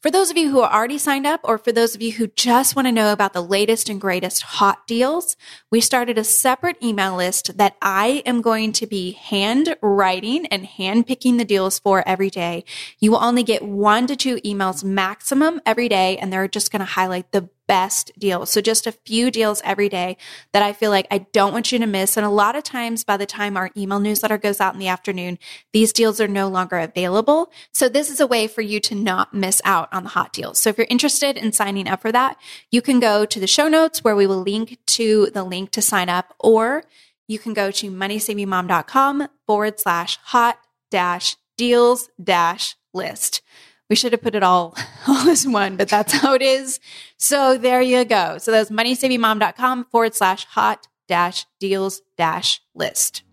for 0.00 0.10
those 0.10 0.30
of 0.30 0.36
you 0.38 0.50
who 0.50 0.60
are 0.60 0.72
already 0.72 0.96
signed 0.96 1.26
up, 1.26 1.40
or 1.44 1.58
for 1.58 1.72
those 1.72 1.94
of 1.94 2.00
you 2.00 2.12
who 2.12 2.26
just 2.28 2.74
want 2.74 2.88
to 2.88 2.92
know 2.92 3.12
about 3.12 3.34
the 3.34 3.42
latest 3.42 3.90
and 3.90 4.00
greatest 4.00 4.42
hot 4.42 4.86
deals, 4.86 5.36
we 5.70 5.80
started 5.80 6.16
a 6.16 6.24
separate 6.24 6.82
email 6.82 7.14
list 7.14 7.58
that 7.58 7.76
I 7.82 8.22
am 8.24 8.40
going 8.40 8.72
to 8.72 8.86
be 8.86 9.12
hand 9.12 9.76
writing 9.82 10.46
and 10.46 10.64
hand 10.64 11.06
picking 11.06 11.36
the 11.36 11.44
deals 11.44 11.78
for 11.78 12.02
every 12.08 12.30
day. 12.30 12.64
You 12.98 13.10
will 13.10 13.22
only 13.22 13.42
get 13.42 13.62
one 13.62 14.06
to 14.06 14.16
two 14.16 14.36
emails 14.36 14.82
maximum 14.82 15.60
every 15.66 15.88
day, 15.88 16.16
and 16.16 16.32
they're 16.32 16.48
just 16.48 16.72
going 16.72 16.80
to 16.80 16.86
highlight 16.86 17.32
the 17.32 17.50
best 17.70 18.10
deals. 18.18 18.50
So 18.50 18.60
just 18.60 18.88
a 18.88 18.92
few 19.06 19.30
deals 19.30 19.62
every 19.64 19.88
day 19.88 20.16
that 20.52 20.60
I 20.60 20.72
feel 20.72 20.90
like 20.90 21.06
I 21.08 21.18
don't 21.18 21.52
want 21.52 21.70
you 21.70 21.78
to 21.78 21.86
miss. 21.86 22.16
And 22.16 22.26
a 22.26 22.28
lot 22.28 22.56
of 22.56 22.64
times 22.64 23.04
by 23.04 23.16
the 23.16 23.26
time 23.26 23.56
our 23.56 23.70
email 23.76 24.00
newsletter 24.00 24.38
goes 24.38 24.60
out 24.60 24.74
in 24.74 24.80
the 24.80 24.88
afternoon, 24.88 25.38
these 25.72 25.92
deals 25.92 26.20
are 26.20 26.26
no 26.26 26.48
longer 26.48 26.78
available. 26.78 27.52
So 27.72 27.88
this 27.88 28.10
is 28.10 28.18
a 28.18 28.26
way 28.26 28.48
for 28.48 28.60
you 28.60 28.80
to 28.80 28.96
not 28.96 29.32
miss 29.32 29.62
out 29.64 29.88
on 29.92 30.02
the 30.02 30.08
hot 30.08 30.32
deals. 30.32 30.58
So 30.58 30.70
if 30.70 30.78
you're 30.78 30.86
interested 30.90 31.36
in 31.36 31.52
signing 31.52 31.86
up 31.86 32.02
for 32.02 32.10
that, 32.10 32.38
you 32.72 32.82
can 32.82 32.98
go 32.98 33.24
to 33.24 33.38
the 33.38 33.46
show 33.46 33.68
notes 33.68 34.02
where 34.02 34.16
we 34.16 34.26
will 34.26 34.42
link 34.42 34.78
to 34.86 35.30
the 35.32 35.44
link 35.44 35.70
to 35.70 35.80
sign 35.80 36.08
up, 36.08 36.34
or 36.40 36.82
you 37.28 37.38
can 37.38 37.54
go 37.54 37.70
to 37.70 37.88
moneysavingmom.com 37.88 39.28
forward 39.46 39.78
slash 39.78 40.18
hot 40.24 40.58
dash 40.90 41.36
deals 41.56 42.10
dash 42.20 42.74
list. 42.92 43.42
We 43.90 43.96
should 43.96 44.12
have 44.12 44.22
put 44.22 44.36
it 44.36 44.44
all, 44.44 44.74
all 45.08 45.28
as 45.28 45.46
one, 45.46 45.76
but 45.76 45.88
that's 45.88 46.12
how 46.12 46.32
it 46.32 46.42
is. 46.42 46.78
So 47.18 47.58
there 47.58 47.82
you 47.82 48.04
go. 48.04 48.38
So 48.38 48.52
that's 48.52 48.70
moneysavingmom.com 48.70 49.86
forward 49.90 50.14
slash 50.14 50.46
hot 50.46 50.86
dash 51.08 51.44
deals 51.58 52.00
dash 52.16 52.62
list. 52.74 53.24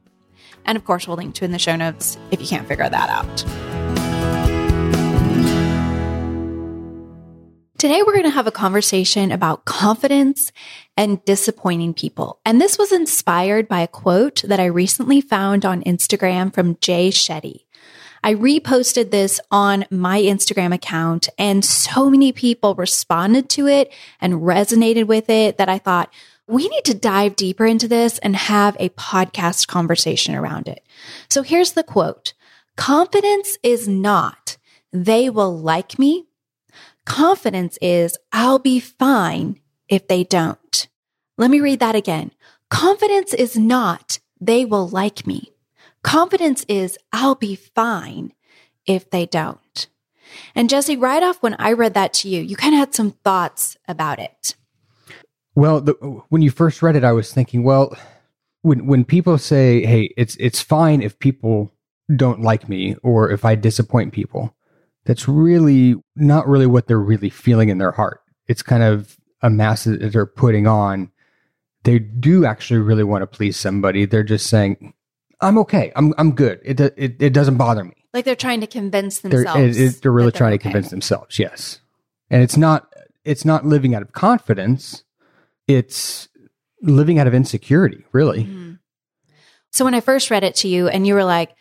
And 0.65 0.76
of 0.76 0.84
course, 0.84 1.08
we'll 1.08 1.15
link 1.15 1.36
to 1.36 1.46
in 1.46 1.52
the 1.52 1.60
show 1.60 1.76
notes 1.76 2.17
if 2.32 2.41
you 2.41 2.48
can't 2.48 2.67
figure 2.67 2.89
that 2.89 3.10
out. 3.10 3.46
Today, 7.78 8.02
we're 8.02 8.13
going 8.13 8.24
to 8.24 8.32
have 8.32 8.48
a 8.48 8.52
conversation 8.52 9.32
about 9.32 9.65
confidence 9.65 10.52
and 10.98 11.24
disappointing 11.26 11.93
people. 11.93 12.39
And 12.43 12.60
this 12.60 12.80
was 12.80 12.91
inspired 12.91 13.67
by 13.67 13.82
a 13.82 13.88
quote 13.88 14.41
that 14.41 14.60
I 14.60 14.65
recently 14.65 15.22
found 15.22 15.63
on 15.63 15.84
Instagram 15.84 16.52
from 16.52 16.80
Jay 16.82 17.10
Shetty. 17.10 17.67
I 18.28 18.36
reposted 18.36 19.10
this 19.10 19.40
on 19.52 19.86
my 19.90 20.20
Instagram 20.22 20.76
account 20.76 21.30
and 21.38 21.63
so 21.63 22.10
many 22.10 22.34
people 22.34 22.76
responded 22.76 23.48
to 23.52 23.68
it 23.68 23.90
and 24.20 24.42
resonated 24.42 25.08
with 25.08 25.30
it 25.30 25.58
that 25.58 25.70
I 25.70 25.78
thought 25.78 26.13
we 26.46 26.68
need 26.68 26.84
to 26.84 26.94
dive 26.94 27.38
deeper 27.38 27.66
into 27.66 27.88
this 27.88 28.20
and 28.20 28.36
have 28.36 28.76
a 28.82 28.90
podcast 28.90 29.68
conversation 29.70 30.36
around 30.36 30.68
it. 30.68 30.86
So 31.30 31.42
here's 31.42 31.72
the 31.72 31.86
quote. 31.86 32.34
Confidence 32.76 33.58
is 33.63 33.88
not 33.88 34.58
they 34.92 35.30
will 35.30 35.58
like 35.58 35.98
me. 35.98 36.26
Confidence 37.06 37.78
is 37.82 38.18
I'll 38.34 38.60
be 38.60 38.82
fine 38.82 39.62
if 39.88 40.10
they 40.10 40.26
don't. 40.26 40.90
Let 41.38 41.50
me 41.50 41.62
read 41.62 41.80
that 41.80 41.96
again. 41.96 42.32
Confidence 42.70 43.34
is 43.34 43.56
not 43.56 44.20
they 44.42 44.66
will 44.66 44.90
like 44.90 45.26
me. 45.26 45.54
Confidence 46.08 46.63
is 46.70 46.98
I'll 47.12 47.36
be 47.36 47.56
fine 47.56 48.32
if 48.86 49.10
they 49.10 49.26
don't. 49.26 49.88
And 50.56 50.70
Jesse, 50.70 50.96
right 50.96 51.22
off 51.22 51.43
when 51.43 51.58
I 51.60 51.74
read 51.74 51.96
that 51.96 52.13
to 52.13 52.30
you, 52.30 52.41
you 52.41 52.56
kind 52.56 52.74
of 52.74 52.80
had 52.80 52.96
some 52.96 53.12
thoughts 53.12 53.76
about 53.89 54.17
it. 54.17 54.56
Well, 55.54 55.82
the, 55.82 55.93
when 56.30 56.41
you 56.41 56.50
first 56.50 56.82
read 56.82 56.96
it, 56.96 57.04
I 57.04 57.12
was 57.12 57.34
thinking, 57.34 57.62
well, 57.62 57.93
when 58.62 58.88
when 58.88 59.04
people 59.04 59.38
say, 59.38 59.86
"Hey, 59.86 60.13
it's 60.15 60.38
it's 60.38 60.62
fine 60.62 61.02
if 61.02 61.20
people 61.20 61.74
don't 62.15 62.41
like 62.41 62.70
me 62.70 62.96
or 63.04 63.30
if 63.30 63.43
I 63.43 63.56
disappoint 63.56 64.13
people," 64.13 64.56
that's 65.06 65.28
really 65.28 65.96
not 66.15 66.48
really 66.48 66.67
what 66.67 66.88
they're 66.88 67.00
really 67.00 67.30
feeling 67.30 67.67
in 67.67 67.80
their 67.80 67.91
heart. 67.91 68.22
It's 68.48 68.63
kind 68.63 68.84
of 68.84 69.17
a 69.41 69.50
mask 69.50 69.84
that 69.84 70.13
they're 70.13 70.26
putting 70.26 70.67
on. 70.67 71.12
They 71.84 72.00
do 72.00 72.46
actually 72.46 72.80
really 72.80 73.04
want 73.04 73.24
to 73.24 73.28
please 73.28 73.58
somebody. 73.58 74.06
They're 74.06 74.24
just 74.24 74.48
saying, 74.48 74.93
"I'm 75.41 75.58
okay. 75.60 75.91
I'm 75.95 76.13
I'm 76.17 76.34
good. 76.36 76.60
It 76.63 76.80
it, 76.80 77.21
it 77.21 77.34
doesn't 77.34 77.58
bother 77.58 77.84
me." 77.84 77.93
Like 78.13 78.26
they're 78.26 78.36
trying 78.36 78.62
to 78.62 78.67
convince 78.67 79.19
They're 79.19 79.32
themselves. 79.32 79.78
it, 79.78 79.84
it- 79.95 80.02
they're 80.02 80.12
really 80.12 80.32
that 80.32 80.38
trying 80.38 80.52
to 80.54 80.58
convince 80.58 80.89
themselves. 80.89 81.38
Yes, 81.39 81.80
and 82.30 82.41
it's 82.41 82.58
not 82.58 82.91
it's 83.26 83.45
not 83.45 83.65
living 83.65 83.93
out 83.95 84.02
of 84.02 84.12
confidence. 84.13 85.04
It's 85.67 86.28
living 86.82 87.19
out 87.19 87.28
of 87.28 87.34
insecurity. 87.34 88.06
Really. 88.12 88.45
Mhm. 88.45 88.80
So 89.71 89.86
when 89.86 89.93
I 89.93 90.00
first 90.00 90.32
read 90.32 90.43
it 90.43 90.56
to 90.58 90.67
you 90.67 90.88
and 90.88 91.06
you 91.06 91.13
were 91.13 91.23
like, 91.26 91.54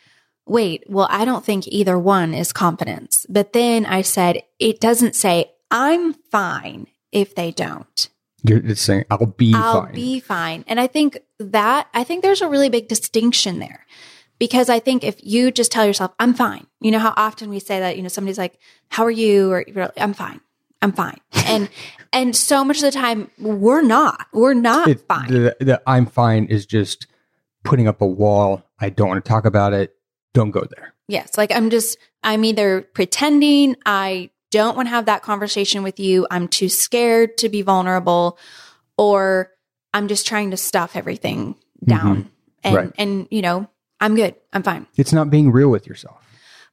wait, 0.45 0.83
well, 0.87 1.07
I 1.11 1.25
don't 1.25 1.43
think 1.45 1.67
either 1.67 1.99
one 1.99 2.33
is 2.33 2.53
confidence. 2.53 3.25
But 3.29 3.53
then 3.53 3.85
I 3.85 4.01
said, 4.01 4.41
it 4.59 4.79
doesn't 4.79 5.13
say, 5.15 5.51
I'm 5.69 6.13
fine 6.31 6.87
if 7.11 7.35
they 7.35 7.51
don't. 7.51 8.09
You're 8.43 8.59
just 8.59 8.83
saying, 8.83 9.05
I'll 9.09 9.25
be 9.25 9.53
fine. 9.53 9.61
I'll 9.63 9.81
fine. 9.83 9.93
be 9.93 10.19
fine. 10.19 10.65
And 10.67 10.79
I 10.79 10.87
think 10.87 11.17
that, 11.39 11.87
I 11.93 12.03
think 12.03 12.21
there's 12.23 12.41
a 12.41 12.47
really 12.47 12.69
big 12.69 12.87
distinction 12.87 13.59
there 13.59 13.85
because 14.39 14.69
I 14.69 14.79
think 14.79 15.03
if 15.03 15.15
you 15.23 15.51
just 15.51 15.71
tell 15.71 15.85
yourself, 15.85 16.13
I'm 16.19 16.33
fine, 16.33 16.67
you 16.79 16.91
know 16.91 16.99
how 16.99 17.13
often 17.17 17.49
we 17.49 17.59
say 17.59 17.79
that, 17.79 17.97
you 17.97 18.03
know, 18.03 18.09
somebody's 18.09 18.37
like, 18.37 18.59
how 18.89 19.03
are 19.05 19.11
you? 19.11 19.51
Or 19.51 19.65
I'm 19.97 20.13
fine. 20.13 20.39
I'm 20.81 20.91
fine. 20.93 21.19
And, 21.33 21.69
and 22.13 22.35
so 22.35 22.63
much 22.63 22.77
of 22.77 22.83
the 22.83 22.91
time 22.91 23.31
we're 23.39 23.81
not, 23.81 24.27
we're 24.31 24.53
not 24.53 24.87
It- 24.87 25.01
fine. 25.07 25.27
The, 25.31 25.55
the 25.59 25.81
I'm 25.87 26.05
fine 26.05 26.45
is 26.45 26.65
just 26.65 27.07
putting 27.63 27.87
up 27.87 28.01
a 28.01 28.07
wall. 28.07 28.63
I 28.79 28.89
don't 28.89 29.09
want 29.09 29.23
to 29.23 29.27
talk 29.27 29.45
about 29.45 29.73
it. 29.73 29.95
Don't 30.33 30.51
go 30.51 30.63
there. 30.75 30.93
Yes. 31.07 31.37
Like 31.37 31.51
I'm 31.51 31.69
just, 31.69 31.97
I'm 32.21 32.45
either 32.45 32.81
pretending 32.93 33.75
I 33.85 34.29
don't 34.51 34.75
want 34.75 34.87
to 34.87 34.91
have 34.91 35.05
that 35.05 35.21
conversation 35.23 35.83
with 35.83 35.99
you. 35.99 36.27
I'm 36.31 36.47
too 36.47 36.69
scared 36.69 37.37
to 37.39 37.49
be 37.49 37.61
vulnerable 37.61 38.37
or 38.97 39.51
I'm 39.93 40.07
just 40.07 40.27
trying 40.27 40.51
to 40.51 40.57
stuff 40.57 40.95
everything 40.95 41.53
mm-hmm. 41.53 41.89
down 41.89 42.29
and, 42.63 42.75
Right. 42.75 42.91
and, 42.97 43.27
you 43.31 43.41
know, 43.41 43.69
I'm 43.99 44.15
good. 44.15 44.35
I'm 44.53 44.63
fine. 44.63 44.87
It's 44.95 45.13
not 45.13 45.29
being 45.29 45.51
real 45.51 45.69
with 45.69 45.87
yourself. 45.87 46.23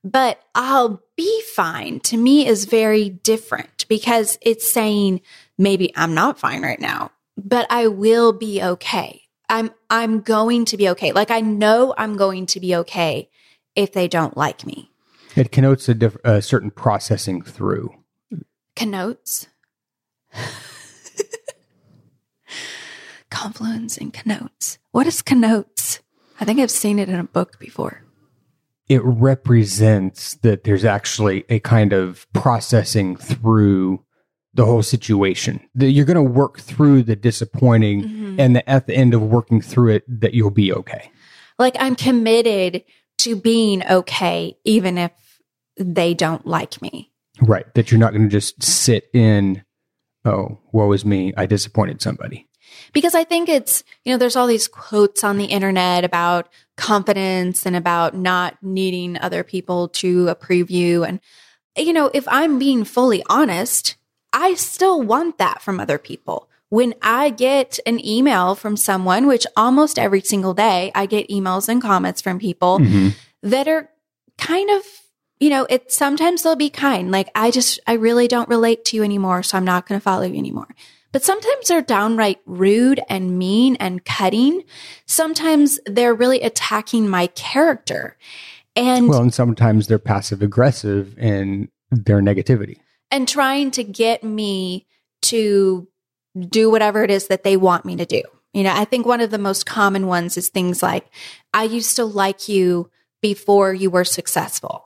But 0.02 0.42
I'll 0.54 1.02
be 1.16 1.42
fine 1.54 2.00
to 2.00 2.16
me 2.18 2.46
is 2.46 2.66
very 2.66 3.08
different 3.08 3.87
because 3.88 4.38
it's 4.42 4.70
saying 4.70 5.22
maybe 5.56 5.92
I'm 5.96 6.14
not 6.14 6.38
fine 6.38 6.62
right 6.62 6.80
now. 6.80 7.10
but 7.37 7.66
I 7.70 7.88
will 7.88 8.32
be 8.32 8.62
okay. 8.62 9.22
I'm 9.48 9.70
I'm 9.90 10.20
going 10.20 10.66
to 10.66 10.76
be 10.76 10.88
okay. 10.90 11.12
Like 11.12 11.30
I 11.30 11.40
know 11.40 11.94
I'm 11.98 12.16
going 12.16 12.46
to 12.46 12.60
be 12.60 12.76
okay 12.76 13.28
if 13.74 13.92
they 13.92 14.06
don't 14.08 14.37
like 14.37 14.64
me. 14.64 14.90
It 15.37 15.51
connotes 15.53 15.88
a, 15.88 15.94
diff- 15.94 16.16
a 16.25 16.40
certain 16.42 16.70
processing 16.70 17.42
through. 17.42 17.94
Connotes. 18.77 19.47
Confluence 23.31 23.97
and 23.99 24.12
connotes. 24.12 24.79
What 24.92 25.07
is 25.07 25.23
connotes? 25.23 26.01
I 26.40 26.44
think 26.44 26.61
I've 26.61 26.70
seen 26.70 26.99
it 26.99 27.09
in 27.09 27.16
a 27.18 27.25
book 27.25 27.59
before. 27.59 28.03
It 28.88 29.03
represents 29.05 30.35
that 30.37 30.64
there's 30.64 30.85
actually 30.85 31.44
a 31.49 31.59
kind 31.61 31.92
of 31.92 32.27
processing 32.33 33.16
through 33.16 34.05
the 34.53 34.64
whole 34.66 34.83
situation. 34.83 35.61
That 35.75 35.90
you're 35.90 36.05
going 36.05 36.16
to 36.16 36.23
work 36.23 36.61
through 36.61 37.03
the 37.05 37.16
disappointing, 37.16 38.03
Mhm. 38.05 38.37
and 38.38 38.57
that 38.57 38.68
at 38.68 38.87
the 38.87 38.94
end 38.94 39.14
of 39.14 39.23
working 39.23 39.61
through 39.61 39.94
it, 39.94 40.20
that 40.20 40.35
you'll 40.35 40.51
be 40.51 40.73
okay. 40.73 41.11
Like 41.59 41.77
I'm 41.81 41.97
committed 41.97 42.85
to 43.18 43.35
being 43.37 43.85
okay, 43.87 44.57
even 44.64 44.99
if 44.99 45.11
they 45.76 46.14
don't 46.14 46.46
like 46.46 46.80
me. 46.80 47.10
Right. 47.40 47.72
That 47.74 47.90
you're 47.90 48.00
not 48.00 48.12
going 48.12 48.28
to 48.28 48.28
just 48.28 48.62
sit 48.62 49.08
in, 49.12 49.64
oh, 50.24 50.58
woe 50.72 50.92
is 50.92 51.04
me. 51.04 51.32
I 51.37 51.46
disappointed 51.46 52.00
somebody. 52.00 52.48
Because 52.92 53.14
I 53.14 53.24
think 53.24 53.48
it's, 53.48 53.84
you 54.04 54.12
know, 54.12 54.18
there's 54.18 54.37
all 54.37 54.46
these 54.46 54.68
quotes 54.68 55.24
on 55.24 55.37
the 55.37 55.46
internet 55.46 56.04
about 56.04 56.48
confidence 56.76 57.66
and 57.66 57.76
about 57.76 58.16
not 58.16 58.56
needing 58.62 59.18
other 59.18 59.44
people 59.44 59.88
to 59.88 60.28
approve 60.28 60.70
you. 60.70 61.04
And, 61.04 61.20
you 61.76 61.92
know, 61.92 62.10
if 62.14 62.26
I'm 62.28 62.58
being 62.58 62.84
fully 62.84 63.22
honest, 63.28 63.96
I 64.32 64.54
still 64.54 65.02
want 65.02 65.38
that 65.38 65.62
from 65.62 65.78
other 65.78 65.98
people. 65.98 66.48
When 66.68 66.94
I 67.02 67.30
get 67.30 67.78
an 67.87 68.04
email 68.04 68.54
from 68.54 68.76
someone, 68.76 69.26
which 69.26 69.46
almost 69.56 69.98
every 69.98 70.20
single 70.20 70.54
day 70.54 70.90
I 70.94 71.06
get 71.06 71.28
emails 71.28 71.68
and 71.68 71.80
comments 71.80 72.20
from 72.20 72.38
people 72.40 72.80
mm-hmm. 72.80 73.10
that 73.42 73.68
are 73.68 73.90
kind 74.38 74.70
of 74.70 74.82
you 75.40 75.51
know 75.51 75.66
it 75.68 75.92
sometimes 75.92 76.42
they'll 76.42 76.57
be 76.57 76.70
kind 76.70 77.11
like 77.11 77.29
i 77.35 77.51
just 77.51 77.81
i 77.87 77.92
really 77.92 78.29
don't 78.29 78.49
relate 78.49 78.85
to 78.85 78.97
you 78.97 79.03
anymore 79.03 79.42
so 79.42 79.57
i'm 79.57 79.64
not 79.64 79.87
going 79.87 79.99
to 79.99 80.03
follow 80.03 80.23
you 80.23 80.38
anymore 80.38 80.68
but 81.12 81.23
sometimes 81.23 81.68
they're 81.68 81.83
downright 81.83 82.40
rude 82.47 83.01
and 83.09 83.38
mean 83.38 83.77
and 83.77 84.05
cutting 84.05 84.62
sometimes 85.07 85.79
they're 85.87 86.14
really 86.14 86.40
attacking 86.40 87.09
my 87.09 87.27
character 87.29 88.16
and 88.77 89.09
Well, 89.09 89.23
and 89.23 89.33
sometimes 89.33 89.87
they're 89.87 89.99
passive 90.01 90.42
aggressive 90.42 91.16
in 91.18 91.68
their 91.90 92.20
negativity. 92.20 92.79
and 93.11 93.29
trying 93.29 93.70
to 93.73 93.85
get 93.85 94.25
me 94.25 94.87
to 95.23 95.87
do 96.49 96.70
whatever 96.70 97.05
it 97.05 97.11
is 97.11 97.29
that 97.29 97.44
they 97.44 97.57
want 97.57 97.85
me 97.85 97.97
to 97.97 98.05
do. 98.05 98.23
You 98.53 98.64
know, 98.64 98.73
I 98.75 98.85
think 98.85 99.07
one 99.07 99.20
of 99.20 99.31
the 99.31 99.38
most 99.38 99.66
common 99.66 100.07
ones 100.07 100.37
is 100.37 100.49
things 100.49 100.83
like, 100.83 101.07
I 101.53 101.64
used 101.64 101.97
to 101.97 102.05
like 102.05 102.49
you 102.49 102.90
before 103.23 103.73
you 103.73 103.90
were 103.90 104.05
successful. 104.05 104.84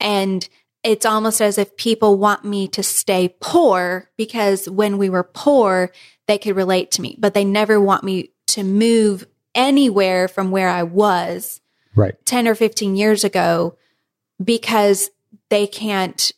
And 0.00 0.48
it's 0.82 1.06
almost 1.06 1.40
as 1.40 1.58
if 1.58 1.76
people 1.76 2.18
want 2.18 2.44
me 2.44 2.68
to 2.68 2.82
stay 2.82 3.34
poor 3.40 4.10
because 4.16 4.68
when 4.68 4.96
we 4.96 5.10
were 5.10 5.24
poor, 5.24 5.90
they 6.26 6.38
could 6.38 6.56
relate 6.56 6.90
to 6.92 7.02
me, 7.02 7.16
but 7.18 7.34
they 7.34 7.44
never 7.44 7.80
want 7.80 8.04
me 8.04 8.30
to 8.48 8.62
move 8.62 9.26
anywhere 9.54 10.28
from 10.28 10.50
where 10.50 10.68
I 10.68 10.84
was 10.84 11.60
Right. 11.98 12.14
10 12.26 12.46
or 12.46 12.54
15 12.54 12.94
years 12.94 13.24
ago 13.24 13.76
because 14.42 15.10
they 15.50 15.66
can't 15.66 16.30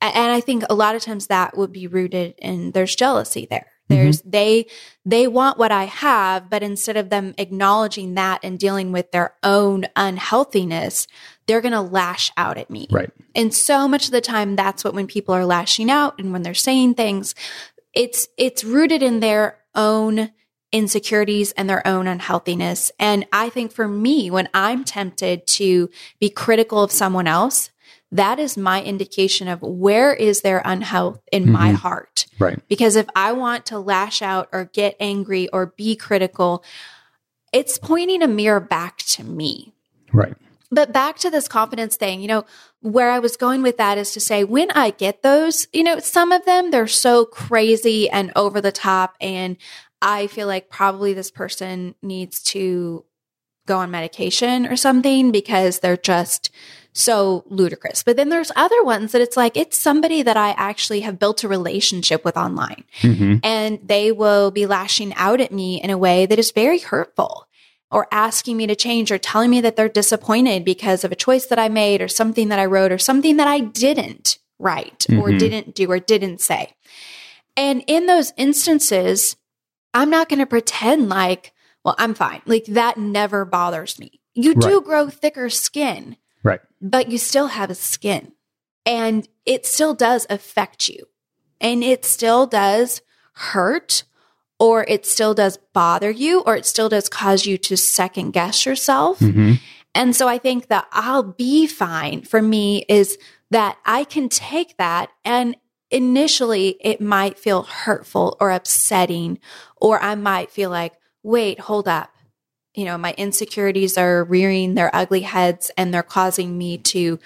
and 0.00 0.30
i 0.30 0.40
think 0.40 0.62
a 0.70 0.74
lot 0.74 0.94
of 0.94 1.02
times 1.02 1.26
that 1.26 1.56
would 1.56 1.72
be 1.72 1.88
rooted 1.88 2.34
in 2.38 2.70
there's 2.70 2.94
jealousy 2.94 3.46
there 3.50 3.66
mm-hmm. 3.90 3.96
there's 3.96 4.22
they 4.22 4.66
they 5.04 5.26
want 5.26 5.58
what 5.58 5.72
i 5.72 5.84
have 5.84 6.48
but 6.48 6.62
instead 6.62 6.96
of 6.96 7.10
them 7.10 7.34
acknowledging 7.36 8.14
that 8.14 8.38
and 8.44 8.60
dealing 8.60 8.92
with 8.92 9.10
their 9.10 9.34
own 9.42 9.86
unhealthiness 9.96 11.08
they're 11.48 11.60
going 11.60 11.72
to 11.72 11.80
lash 11.80 12.30
out 12.36 12.56
at 12.58 12.70
me 12.70 12.86
Right. 12.90 13.10
and 13.34 13.52
so 13.52 13.88
much 13.88 14.04
of 14.06 14.12
the 14.12 14.20
time 14.20 14.54
that's 14.54 14.84
what 14.84 14.94
when 14.94 15.08
people 15.08 15.34
are 15.34 15.44
lashing 15.44 15.90
out 15.90 16.14
and 16.20 16.32
when 16.32 16.42
they're 16.42 16.54
saying 16.54 16.94
things 16.94 17.34
it's 17.94 18.28
it's 18.36 18.62
rooted 18.62 19.02
in 19.02 19.18
their 19.18 19.58
own 19.74 20.30
insecurities 20.70 21.50
and 21.52 21.68
their 21.68 21.84
own 21.86 22.06
unhealthiness 22.06 22.92
and 23.00 23.26
i 23.32 23.48
think 23.48 23.72
for 23.72 23.88
me 23.88 24.30
when 24.30 24.48
i'm 24.54 24.84
tempted 24.84 25.46
to 25.46 25.88
be 26.20 26.28
critical 26.30 26.82
of 26.82 26.92
someone 26.92 27.26
else 27.26 27.70
that 28.12 28.38
is 28.38 28.56
my 28.56 28.82
indication 28.82 29.48
of 29.48 29.60
where 29.62 30.12
is 30.14 30.40
their 30.42 30.62
unhealth 30.64 31.20
in 31.32 31.50
my 31.50 31.72
Mhm. 31.72 31.76
heart 31.76 32.26
Right. 32.38 32.58
because 32.68 32.96
if 32.96 33.06
I 33.14 33.32
want 33.32 33.66
to 33.66 33.78
lash 33.78 34.22
out 34.22 34.48
or 34.52 34.64
get 34.72 34.96
angry 34.98 35.46
or 35.50 35.74
be 35.76 35.94
critical, 35.94 36.64
it's 37.52 37.76
pointing 37.76 38.22
a 38.22 38.26
mirror 38.28 38.60
back 38.60 38.96
to 38.98 39.24
me. 39.24 39.74
Right. 40.10 40.32
But 40.70 40.92
back 40.92 41.18
to 41.18 41.30
this 41.30 41.48
confidence 41.48 41.96
thing, 41.96 42.20
you 42.20 42.28
know, 42.28 42.44
where 42.80 43.10
I 43.10 43.18
was 43.18 43.36
going 43.36 43.62
with 43.62 43.78
that 43.78 43.98
is 43.98 44.12
to 44.12 44.20
say, 44.20 44.44
when 44.44 44.70
I 44.72 44.90
get 44.90 45.22
those, 45.22 45.66
you 45.72 45.82
know, 45.82 45.98
some 45.98 46.30
of 46.30 46.44
them, 46.44 46.70
they're 46.70 46.86
so 46.86 47.24
crazy 47.24 48.08
and 48.10 48.32
over 48.36 48.60
the 48.60 48.72
top. 48.72 49.16
And 49.20 49.56
I 50.02 50.26
feel 50.26 50.46
like 50.46 50.68
probably 50.68 51.14
this 51.14 51.30
person 51.30 51.94
needs 52.02 52.42
to 52.44 53.04
go 53.66 53.78
on 53.78 53.90
medication 53.90 54.66
or 54.66 54.76
something 54.76 55.30
because 55.30 55.78
they're 55.80 55.96
just 55.96 56.50
so 56.92 57.44
ludicrous. 57.48 58.02
But 58.02 58.16
then 58.16 58.28
there's 58.28 58.50
other 58.56 58.82
ones 58.82 59.12
that 59.12 59.22
it's 59.22 59.36
like, 59.36 59.56
it's 59.56 59.78
somebody 59.78 60.22
that 60.22 60.36
I 60.36 60.50
actually 60.50 61.00
have 61.00 61.18
built 61.18 61.44
a 61.44 61.48
relationship 61.48 62.24
with 62.24 62.36
online 62.36 62.84
hmm 63.00 63.36
and 63.44 63.78
they 63.84 64.10
will 64.10 64.50
be 64.50 64.66
lashing 64.66 65.14
out 65.14 65.40
at 65.40 65.52
me 65.52 65.80
in 65.80 65.90
a 65.90 65.98
way 65.98 66.26
that 66.26 66.38
is 66.38 66.50
very 66.50 66.78
hurtful 66.78 67.46
or 67.90 68.06
asking 68.12 68.56
me 68.56 68.66
to 68.66 68.76
change 68.76 69.10
or 69.10 69.18
telling 69.18 69.50
me 69.50 69.60
that 69.62 69.76
they're 69.76 69.88
disappointed 69.88 70.64
because 70.64 71.04
of 71.04 71.12
a 71.12 71.16
choice 71.16 71.46
that 71.46 71.58
I 71.58 71.68
made 71.68 72.02
or 72.02 72.08
something 72.08 72.48
that 72.48 72.58
I 72.58 72.66
wrote 72.66 72.92
or 72.92 72.98
something 72.98 73.36
that 73.38 73.48
I 73.48 73.60
didn't 73.60 74.38
write 74.58 75.06
or 75.10 75.30
Mhm. 75.30 75.38
didn't 75.38 75.74
do 75.74 75.90
or 75.90 75.98
didn't 75.98 76.40
say. 76.40 76.74
And 77.56 77.82
in 77.86 78.06
those 78.06 78.32
instances, 78.36 79.36
I'm 79.94 80.10
not 80.10 80.28
going 80.28 80.38
to 80.40 80.46
pretend 80.46 81.08
like, 81.08 81.52
well, 81.84 81.94
I'm 81.98 82.14
fine. 82.14 82.42
Like 82.44 82.66
that 82.66 82.98
never 82.98 83.44
bothers 83.44 83.98
me. 83.98 84.20
You 84.34 84.54
do 84.54 84.80
grow 84.80 85.08
thicker 85.08 85.48
skin 85.50 86.16
Right. 86.42 86.60
but 86.80 87.10
you 87.10 87.18
still 87.18 87.48
have 87.48 87.70
a 87.70 87.74
skin 87.74 88.32
and 88.86 89.26
it 89.46 89.66
still 89.66 89.94
does 89.94 90.26
affect 90.30 90.88
you 90.88 91.06
and 91.60 91.82
it 91.82 92.04
still 92.04 92.46
does 92.46 93.02
hurt 93.32 94.04
or 94.58 94.84
it 94.88 95.06
still 95.06 95.34
does 95.34 95.58
bother 95.72 96.10
you 96.10 96.40
or 96.40 96.56
it 96.56 96.66
still 96.66 96.88
does 96.88 97.08
cause 97.08 97.46
you 97.46 97.58
to 97.58 97.76
second 97.76 98.32
guess 98.32 98.66
yourself. 98.66 99.18
hmm 99.18 99.54
And 99.94 100.14
so 100.14 100.28
I 100.28 100.38
think 100.38 100.68
that 100.68 100.86
I'll 100.92 101.22
be 101.22 101.66
fine 101.66 102.22
for 102.22 102.42
me 102.42 102.84
is 102.88 103.18
that 103.50 103.78
I 103.84 104.04
can 104.04 104.28
take 104.28 104.76
that 104.76 105.10
and 105.24 105.56
initially 105.90 106.76
it 106.80 107.00
might 107.00 107.38
feel 107.38 107.62
hurtful 107.62 108.36
or 108.40 108.50
upsetting, 108.50 109.38
or 109.76 109.98
I 110.02 110.14
might 110.16 110.50
feel 110.50 110.68
like, 110.70 110.92
wait, 111.22 111.60
hold 111.60 111.88
up. 111.88 112.10
You 112.74 112.84
know, 112.84 112.98
my 112.98 113.14
insecurities 113.16 113.96
are 113.96 114.22
rearing 114.24 114.74
their 114.74 114.94
ugly 114.94 115.22
heads 115.22 115.70
and 115.76 115.92
they're 115.92 116.02
causing 116.02 116.56
me 116.58 116.78
to 116.78 117.18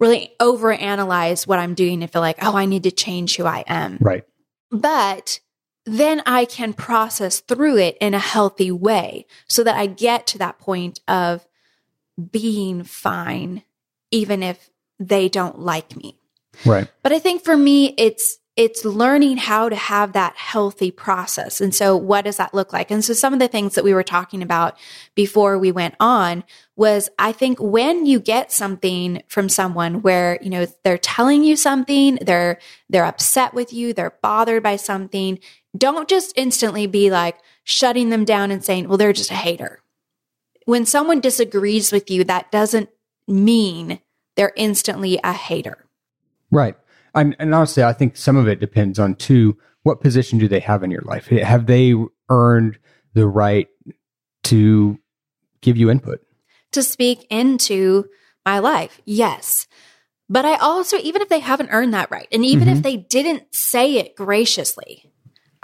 really 0.00 0.32
overanalyze 0.40 1.46
what 1.46 1.58
I'm 1.60 1.74
doing 1.74 2.02
and 2.02 2.12
feel 2.12 2.20
like, 2.20 2.38
oh, 2.42 2.56
I 2.56 2.66
need 2.66 2.82
to 2.82 2.90
change 2.90 3.36
who 3.36 3.44
I 3.44 3.64
am 3.66 3.98
Right. 4.00 4.24
but 4.70 5.38
then 5.86 6.22
I 6.26 6.44
can 6.44 6.72
process 6.72 7.40
through 7.40 7.78
it 7.78 7.96
in 8.00 8.14
a 8.14 8.18
healthy 8.18 8.70
way 8.70 9.26
so 9.48 9.62
that 9.64 9.76
I 9.76 9.86
get 9.86 10.26
to 10.28 10.38
that 10.38 10.58
point 10.58 11.00
of 11.06 11.46
being 12.30 12.84
fine, 12.84 13.62
even 14.10 14.42
if 14.42 14.70
they 14.98 15.28
don't 15.28 15.58
like 15.58 15.96
me. 15.96 16.18
Right. 16.64 16.88
But 17.02 17.12
I 17.12 17.18
think 17.18 17.44
for 17.44 17.56
me, 17.56 17.94
it's 17.98 18.38
it's 18.56 18.84
learning 18.84 19.36
how 19.36 19.68
to 19.68 19.74
have 19.74 20.12
that 20.12 20.36
healthy 20.36 20.92
process. 20.92 21.60
And 21.60 21.74
so 21.74 21.96
what 21.96 22.24
does 22.24 22.36
that 22.36 22.54
look 22.54 22.72
like? 22.72 22.92
And 22.92 23.04
so 23.04 23.12
some 23.12 23.32
of 23.32 23.40
the 23.40 23.48
things 23.48 23.74
that 23.74 23.82
we 23.82 23.92
were 23.92 24.04
talking 24.04 24.42
about 24.42 24.78
before 25.16 25.58
we 25.58 25.72
went 25.72 25.96
on 25.98 26.44
was 26.76 27.10
I 27.18 27.32
think 27.32 27.60
when 27.60 28.06
you 28.06 28.20
get 28.20 28.52
something 28.52 29.24
from 29.26 29.48
someone 29.48 30.02
where, 30.02 30.38
you 30.40 30.50
know, 30.50 30.66
they're 30.84 30.98
telling 30.98 31.42
you 31.42 31.56
something, 31.56 32.16
they're 32.22 32.60
they're 32.88 33.04
upset 33.04 33.54
with 33.54 33.72
you, 33.72 33.92
they're 33.92 34.16
bothered 34.22 34.62
by 34.62 34.76
something, 34.76 35.40
don't 35.76 36.08
just 36.08 36.32
instantly 36.36 36.86
be 36.86 37.10
like 37.10 37.38
shutting 37.64 38.10
them 38.10 38.24
down 38.24 38.50
and 38.50 38.64
saying, 38.64 38.88
"Well, 38.88 38.98
they're 38.98 39.12
just 39.12 39.30
a 39.30 39.34
hater." 39.34 39.80
When 40.66 40.86
someone 40.86 41.20
disagrees 41.20 41.92
with 41.92 42.10
you, 42.10 42.24
that 42.24 42.50
doesn't 42.50 42.88
mean 43.28 44.00
they're 44.36 44.52
instantly 44.56 45.18
a 45.22 45.32
hater. 45.32 45.84
Right. 46.50 46.76
And, 47.14 47.36
and 47.38 47.54
honestly, 47.54 47.82
I 47.84 47.92
think 47.92 48.16
some 48.16 48.36
of 48.36 48.48
it 48.48 48.60
depends 48.60 48.98
on 48.98 49.14
too 49.14 49.56
what 49.82 50.00
position 50.00 50.38
do 50.38 50.48
they 50.48 50.60
have 50.60 50.82
in 50.82 50.90
your 50.90 51.02
life? 51.02 51.26
Have 51.28 51.66
they 51.66 51.94
earned 52.30 52.78
the 53.12 53.26
right 53.26 53.68
to 54.44 54.98
give 55.60 55.76
you 55.76 55.90
input? 55.90 56.20
to 56.72 56.82
speak 56.82 57.24
into 57.30 58.04
my 58.44 58.58
life. 58.58 59.00
Yes. 59.04 59.68
But 60.28 60.44
I 60.44 60.56
also, 60.56 60.96
even 60.98 61.22
if 61.22 61.28
they 61.28 61.38
haven't 61.38 61.68
earned 61.70 61.94
that 61.94 62.10
right, 62.10 62.26
and 62.32 62.44
even 62.44 62.66
if 62.68 62.78
Mhm. 62.78 62.82
they 62.82 62.96
didn't 62.96 63.54
say 63.54 63.94
it 63.98 64.16
graciously, 64.16 65.12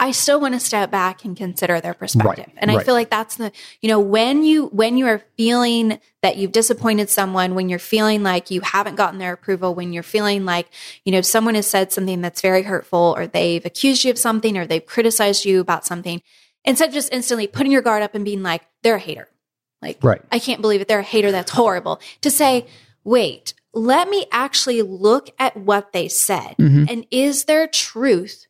I 0.01 0.11
still 0.11 0.41
want 0.41 0.55
to 0.55 0.59
step 0.59 0.89
back 0.89 1.23
and 1.23 1.37
consider 1.37 1.79
their 1.79 1.93
perspective. 1.93 2.47
Right, 2.47 2.57
and 2.57 2.71
I 2.71 2.83
feel 2.83 2.95
like 2.95 3.11
that's 3.11 3.35
the, 3.35 3.51
you 3.81 3.87
know, 3.87 3.99
when 3.99 4.43
you, 4.43 4.65
when 4.69 4.97
you 4.97 5.05
are 5.05 5.21
feeling 5.37 5.99
that 6.23 6.37
you've 6.37 6.51
disappointed 6.51 7.07
someone, 7.07 7.53
when 7.53 7.69
you're 7.69 7.77
feeling 7.77 8.23
like 8.23 8.49
you 8.49 8.61
haven't 8.61 8.95
gotten 8.95 9.19
their 9.19 9.31
approval, 9.31 9.75
when 9.75 9.93
you're 9.93 10.01
feeling 10.01 10.43
like, 10.43 10.67
you 11.05 11.11
know, 11.11 11.21
someone 11.21 11.53
has 11.53 11.67
said 11.67 11.91
something 11.91 12.19
that's 12.19 12.41
very 12.41 12.63
hurtful 12.63 13.13
or 13.15 13.27
they've 13.27 13.63
accused 13.63 14.03
you 14.03 14.09
of 14.09 14.17
something 14.17 14.57
or 14.57 14.65
they've 14.65 14.85
criticized 14.85 15.45
you 15.45 15.59
about 15.59 15.85
something, 15.85 16.19
instead 16.65 16.89
of 16.89 16.95
just 16.95 17.13
instantly 17.13 17.45
putting 17.45 17.71
your 17.71 17.83
guard 17.83 18.01
up 18.01 18.15
and 18.15 18.25
being 18.25 18.41
like, 18.41 18.63
they're 18.81 18.95
a 18.95 18.99
hater. 18.99 19.27
Like, 19.83 20.03
Right. 20.03 20.21
I 20.31 20.39
can't 20.39 20.61
believe 20.61 20.81
it. 20.81 20.87
They're 20.87 20.99
a 20.99 21.03
hater. 21.03 21.31
That's 21.31 21.51
horrible. 21.51 22.01
To 22.21 22.31
say, 22.31 22.65
wait, 23.03 23.53
let 23.71 24.09
me 24.09 24.25
actually 24.31 24.81
look 24.81 25.29
at 25.37 25.55
what 25.55 25.91
they 25.91 26.07
said. 26.07 26.55
Mm-hmm. 26.59 26.85
And 26.89 27.05
is 27.11 27.45
there 27.45 27.67
truth 27.67 28.47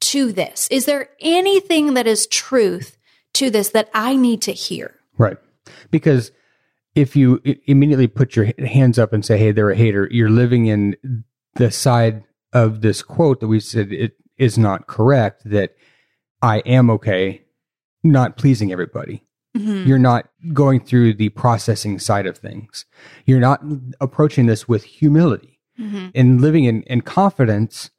to 0.00 0.32
this? 0.32 0.68
Is 0.70 0.86
there 0.86 1.10
anything 1.20 1.94
that 1.94 2.06
is 2.06 2.26
truth 2.26 2.96
to 3.34 3.50
this 3.50 3.70
that 3.70 3.90
I 3.94 4.16
need 4.16 4.42
to 4.42 4.52
hear? 4.52 4.94
Right. 5.18 5.36
Because 5.90 6.32
if 6.94 7.14
you 7.16 7.40
immediately 7.66 8.06
put 8.06 8.36
your 8.36 8.52
hands 8.58 8.98
up 8.98 9.12
and 9.12 9.24
say, 9.24 9.38
hey, 9.38 9.52
they're 9.52 9.70
a 9.70 9.76
hater, 9.76 10.08
you're 10.10 10.30
living 10.30 10.66
in 10.66 11.24
the 11.54 11.70
side 11.70 12.24
of 12.52 12.80
this 12.80 13.02
quote 13.02 13.40
that 13.40 13.48
we 13.48 13.60
said 13.60 13.92
it 13.92 14.16
is 14.38 14.56
not 14.56 14.86
correct, 14.86 15.42
that 15.44 15.76
I 16.42 16.58
am 16.60 16.90
okay 16.90 17.42
not 18.02 18.36
pleasing 18.36 18.72
everybody. 18.72 19.24
Mm-hmm. 19.56 19.88
You're 19.88 19.98
not 19.98 20.28
going 20.52 20.80
through 20.80 21.14
the 21.14 21.30
processing 21.30 21.98
side 21.98 22.26
of 22.26 22.38
things. 22.38 22.84
You're 23.24 23.40
not 23.40 23.62
approaching 24.00 24.46
this 24.46 24.68
with 24.68 24.84
humility. 24.84 25.60
Mm-hmm. 25.80 26.08
And 26.14 26.40
living 26.40 26.64
in, 26.64 26.82
in 26.84 27.02
confidence, 27.02 27.90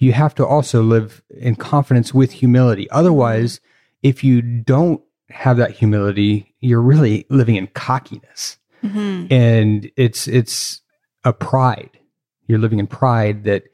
you 0.00 0.12
have 0.14 0.34
to 0.34 0.46
also 0.46 0.82
live 0.82 1.22
in 1.28 1.54
confidence 1.54 2.12
with 2.12 2.32
humility. 2.32 2.90
Otherwise, 2.90 3.60
if 4.02 4.24
you 4.24 4.40
don't 4.40 5.02
have 5.28 5.58
that 5.58 5.72
humility, 5.72 6.54
you're 6.58 6.80
really 6.80 7.26
living 7.28 7.56
in 7.56 7.66
cockiness. 7.68 8.58
Mm-hmm. 8.82 9.32
And 9.32 9.90
it's 9.96 10.26
it's 10.26 10.80
a 11.22 11.34
pride. 11.34 11.98
You're 12.46 12.58
living 12.58 12.78
in 12.78 12.86
pride 12.86 13.44
that 13.44 13.64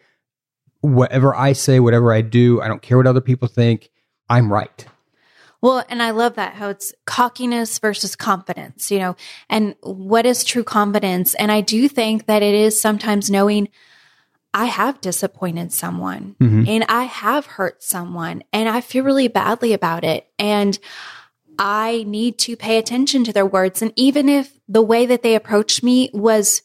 whatever 0.80 1.34
I 1.34 1.52
say, 1.52 1.78
whatever 1.78 2.12
I 2.12 2.22
do, 2.22 2.60
I 2.60 2.66
don't 2.66 2.82
care 2.82 2.96
what 2.96 3.06
other 3.06 3.20
people 3.20 3.46
think, 3.46 3.90
I'm 4.28 4.52
right. 4.52 4.84
Well, 5.62 5.84
and 5.88 6.02
I 6.02 6.10
love 6.10 6.34
that 6.34 6.54
how 6.54 6.68
it's 6.68 6.92
cockiness 7.06 7.78
versus 7.78 8.16
confidence, 8.16 8.90
you 8.90 8.98
know, 8.98 9.16
and 9.48 9.76
what 9.80 10.26
is 10.26 10.44
true 10.44 10.64
confidence? 10.64 11.34
And 11.34 11.50
I 11.50 11.60
do 11.60 11.88
think 11.88 12.26
that 12.26 12.42
it 12.42 12.54
is 12.54 12.78
sometimes 12.80 13.30
knowing 13.30 13.68
I 14.56 14.64
have 14.64 15.02
disappointed 15.02 15.70
someone 15.70 16.34
mm-hmm. 16.40 16.64
and 16.66 16.84
I 16.88 17.04
have 17.04 17.44
hurt 17.44 17.82
someone 17.82 18.42
and 18.54 18.70
I 18.70 18.80
feel 18.80 19.04
really 19.04 19.28
badly 19.28 19.74
about 19.74 20.02
it. 20.02 20.26
And 20.38 20.78
I 21.58 22.04
need 22.06 22.38
to 22.38 22.56
pay 22.56 22.78
attention 22.78 23.22
to 23.24 23.34
their 23.34 23.44
words. 23.44 23.82
And 23.82 23.92
even 23.96 24.30
if 24.30 24.58
the 24.66 24.80
way 24.80 25.04
that 25.04 25.22
they 25.22 25.34
approached 25.34 25.82
me 25.82 26.08
was 26.14 26.62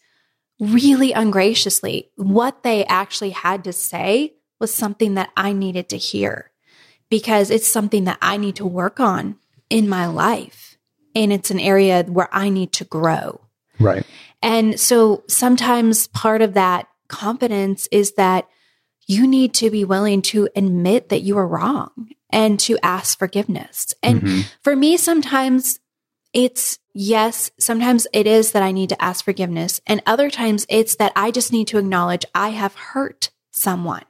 really 0.57 1.11
ungraciously, 1.11 2.09
what 2.15 2.63
they 2.63 2.85
actually 2.85 3.31
had 3.31 3.65
to 3.65 3.73
say 3.73 4.35
was 4.57 4.73
something 4.73 5.15
that 5.15 5.31
I 5.35 5.51
needed 5.51 5.89
to 5.89 5.97
hear 5.97 6.51
because 7.09 7.51
it's 7.51 7.67
something 7.67 8.05
that 8.05 8.19
I 8.21 8.37
need 8.37 8.55
to 8.55 8.65
work 8.65 9.01
on 9.01 9.35
in 9.69 9.89
my 9.89 10.05
life. 10.05 10.77
And 11.13 11.33
it's 11.33 11.51
an 11.51 11.59
area 11.59 12.03
where 12.03 12.29
I 12.31 12.47
need 12.47 12.71
to 12.73 12.85
grow. 12.85 13.41
Right. 13.81 14.05
And 14.41 14.79
so 14.79 15.23
sometimes 15.27 16.07
part 16.07 16.41
of 16.41 16.53
that 16.53 16.87
confidence 17.11 17.87
is 17.91 18.13
that 18.13 18.47
you 19.05 19.27
need 19.27 19.53
to 19.55 19.69
be 19.69 19.83
willing 19.83 20.21
to 20.21 20.47
admit 20.55 21.09
that 21.09 21.21
you 21.21 21.37
are 21.37 21.47
wrong 21.47 22.09
and 22.31 22.59
to 22.61 22.79
ask 22.81 23.19
forgiveness. 23.19 23.93
And 24.01 24.45
for 24.63 24.75
me, 24.75 24.97
sometimes 24.97 25.79
it's 26.33 26.79
yes, 26.93 27.51
sometimes 27.59 28.07
it 28.13 28.25
is 28.25 28.53
that 28.53 28.63
I 28.63 28.71
need 28.71 28.89
to 28.89 29.03
ask 29.03 29.25
forgiveness. 29.25 29.81
And 29.85 30.01
other 30.05 30.29
times 30.29 30.65
it's 30.69 30.95
that 30.95 31.11
I 31.15 31.31
just 31.31 31.51
need 31.51 31.67
to 31.67 31.77
acknowledge 31.77 32.25
I 32.33 32.49
have 32.49 32.75
hurt 32.75 33.31
someone. 33.51 34.05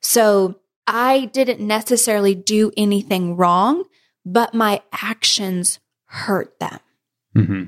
So 0.00 0.56
I 0.86 1.26
didn't 1.26 1.60
necessarily 1.60 2.34
do 2.34 2.72
anything 2.76 3.36
wrong, 3.36 3.84
but 4.24 4.54
my 4.54 4.82
actions 4.92 5.78
hurt 6.06 6.58
them. 6.58 6.78
hmm 7.34 7.64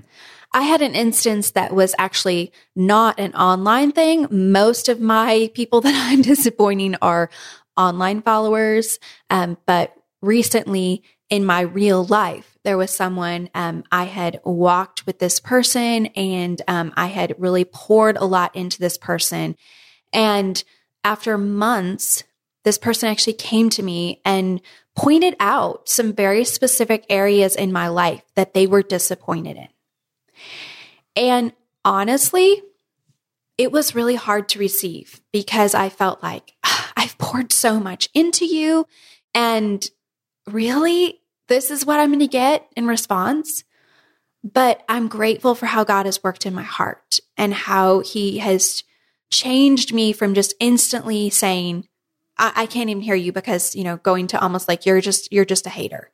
I 0.53 0.63
had 0.63 0.83
an 0.83 0.95
instance 0.95 1.51
that 1.53 1.75
was 1.75 1.95
actually 1.99 2.53
not 2.75 3.19
an 3.19 3.35
online 3.35 3.93
thing. 3.93 4.27
Most 4.31 4.89
of 4.89 5.01
my 5.01 5.51
people 5.55 5.81
that 5.83 6.11
I'm 6.11 6.23
disappointing 6.23 6.97
are 7.03 7.31
online 7.77 8.23
followers. 8.23 8.99
Um, 9.31 9.59
but 9.67 9.95
recently 10.23 11.03
in 11.29 11.45
my 11.45 11.61
real 11.61 12.05
life, 12.05 12.57
there 12.65 12.79
was 12.79 12.91
someone 12.91 13.51
um, 13.55 13.85
I 13.91 14.05
had 14.05 14.41
walked 14.45 15.07
with 15.07 15.19
this 15.19 15.41
person 15.41 16.07
and 16.07 16.61
um, 16.69 16.93
I 16.97 17.07
had 17.07 17.35
really 17.39 17.65
poured 17.65 18.17
a 18.17 18.25
lot 18.25 18.55
into 18.57 18.79
this 18.79 18.97
person. 18.97 19.57
And 20.13 20.63
after 21.05 21.37
months, 21.37 22.25
this 22.65 22.79
person 22.79 23.09
actually 23.09 23.35
came 23.35 23.71
to 23.71 23.83
me 23.83 24.21
and 24.25 24.61
pointed 24.97 25.37
out 25.39 25.89
some 25.89 26.13
very 26.13 26.45
specific 26.45 27.05
areas 27.09 27.55
in 27.55 27.73
my 27.73 27.89
life 27.89 28.23
that 28.35 28.55
they 28.55 28.67
were 28.67 28.83
disappointed 28.83 29.57
in. 29.57 29.69
And 31.17 31.53
honestly, 31.85 32.63
it 33.59 33.73
was 33.73 33.95
really 33.95 34.17
hard 34.17 34.49
to 34.51 34.59
receive 34.59 35.21
because 35.33 35.75
I 35.75 35.89
felt 35.89 36.23
like 36.23 36.55
"Ah, 36.65 36.93
I've 36.97 37.19
poured 37.19 37.53
so 37.53 37.81
much 37.81 38.09
into 38.15 38.45
you. 38.45 38.87
And 39.35 39.89
really, 40.47 41.21
this 41.49 41.71
is 41.71 41.87
what 41.87 41.99
I'm 41.99 42.11
going 42.11 42.21
to 42.21 42.27
get 42.27 42.69
in 42.77 42.87
response. 42.87 43.65
But 44.45 44.85
I'm 44.89 45.09
grateful 45.09 45.55
for 45.55 45.67
how 45.67 45.83
God 45.83 46.07
has 46.07 46.23
worked 46.23 46.47
in 46.47 46.55
my 46.55 46.63
heart 46.63 47.19
and 47.37 47.53
how 47.53 48.01
He 48.01 48.39
has 48.39 48.85
changed 49.31 49.93
me 49.93 50.13
from 50.13 50.35
just 50.35 50.55
instantly 50.61 51.31
saying, 51.31 51.89
I, 52.39 52.53
I 52.55 52.67
can't 52.67 52.91
even 52.91 53.03
hear 53.03 53.17
you 53.17 53.33
because, 53.33 53.75
you 53.75 53.83
know, 53.83 53.97
going 53.97 54.29
to 54.29 54.41
almost 54.41 54.69
like 54.69 54.87
you're 54.87 55.01
just, 55.01 55.33
you're 55.33 55.45
just 55.45 55.67
a 55.67 55.71
hater 55.71 56.13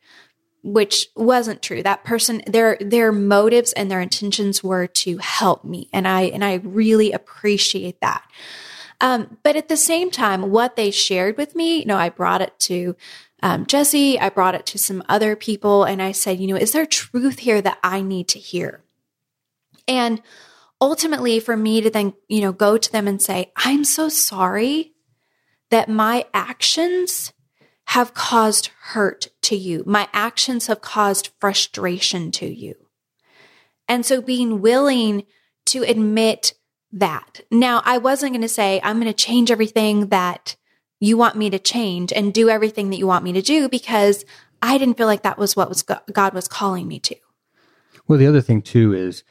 which 0.62 1.08
wasn't 1.16 1.62
true. 1.62 1.82
That 1.82 2.04
person, 2.04 2.42
their 2.46 2.76
their 2.80 3.12
motives 3.12 3.72
and 3.72 3.90
their 3.90 4.00
intentions 4.00 4.62
were 4.62 4.86
to 4.86 5.18
help 5.18 5.64
me, 5.64 5.88
and 5.92 6.06
I 6.06 6.22
and 6.22 6.44
I 6.44 6.54
really 6.54 7.12
appreciate 7.12 8.00
that. 8.00 8.28
Um, 9.00 9.38
but 9.42 9.56
at 9.56 9.68
the 9.68 9.76
same 9.76 10.10
time, 10.10 10.50
what 10.50 10.76
they 10.76 10.92
shared 10.92 11.36
with 11.36 11.56
me, 11.56 11.80
you 11.80 11.86
know, 11.86 11.96
I 11.96 12.08
brought 12.08 12.40
it 12.40 12.58
to 12.60 12.94
um, 13.42 13.66
Jesse, 13.66 14.20
I 14.20 14.28
brought 14.28 14.54
it 14.54 14.64
to 14.66 14.78
some 14.78 15.02
other 15.08 15.34
people, 15.34 15.82
and 15.82 16.00
I 16.00 16.12
said, 16.12 16.38
you 16.38 16.46
know, 16.46 16.56
is 16.56 16.70
there 16.70 16.86
truth 16.86 17.40
here 17.40 17.60
that 17.60 17.78
I 17.82 18.00
need 18.00 18.28
to 18.28 18.38
hear? 18.38 18.84
And 19.88 20.22
ultimately, 20.80 21.40
for 21.40 21.56
me 21.56 21.80
to 21.80 21.90
then, 21.90 22.14
you 22.28 22.40
know, 22.40 22.52
go 22.52 22.78
to 22.78 22.92
them 22.92 23.08
and 23.08 23.20
say, 23.20 23.52
I'm 23.56 23.82
so 23.82 24.08
sorry 24.08 24.92
that 25.70 25.88
my 25.88 26.26
actions 26.32 27.32
have 27.86 28.14
caused 28.14 28.70
hurt 28.82 29.28
to 29.42 29.56
you. 29.56 29.82
My 29.86 30.08
actions 30.12 30.66
have 30.66 30.80
caused 30.80 31.30
frustration 31.40 32.30
to 32.32 32.46
you. 32.46 32.74
And 33.88 34.06
so 34.06 34.22
being 34.22 34.60
willing 34.60 35.24
to 35.66 35.82
admit 35.82 36.54
that. 36.92 37.40
Now, 37.50 37.82
I 37.84 37.98
wasn't 37.98 38.32
going 38.32 38.42
to 38.42 38.48
say, 38.48 38.80
I'm 38.82 39.00
going 39.00 39.12
to 39.12 39.24
change 39.24 39.50
everything 39.50 40.08
that 40.08 40.56
you 41.00 41.16
want 41.16 41.36
me 41.36 41.50
to 41.50 41.58
change 41.58 42.12
and 42.12 42.32
do 42.32 42.48
everything 42.48 42.90
that 42.90 42.98
you 42.98 43.06
want 43.06 43.24
me 43.24 43.32
to 43.32 43.42
do 43.42 43.68
because 43.68 44.24
I 44.62 44.78
didn't 44.78 44.96
feel 44.96 45.06
like 45.06 45.22
that 45.22 45.38
was 45.38 45.56
what 45.56 45.68
was 45.68 45.82
God 45.82 46.34
was 46.34 46.46
calling 46.46 46.86
me 46.86 47.00
to. 47.00 47.16
Well, 48.06 48.18
the 48.18 48.26
other 48.26 48.40
thing 48.40 48.62
too 48.62 48.92
is 48.92 49.24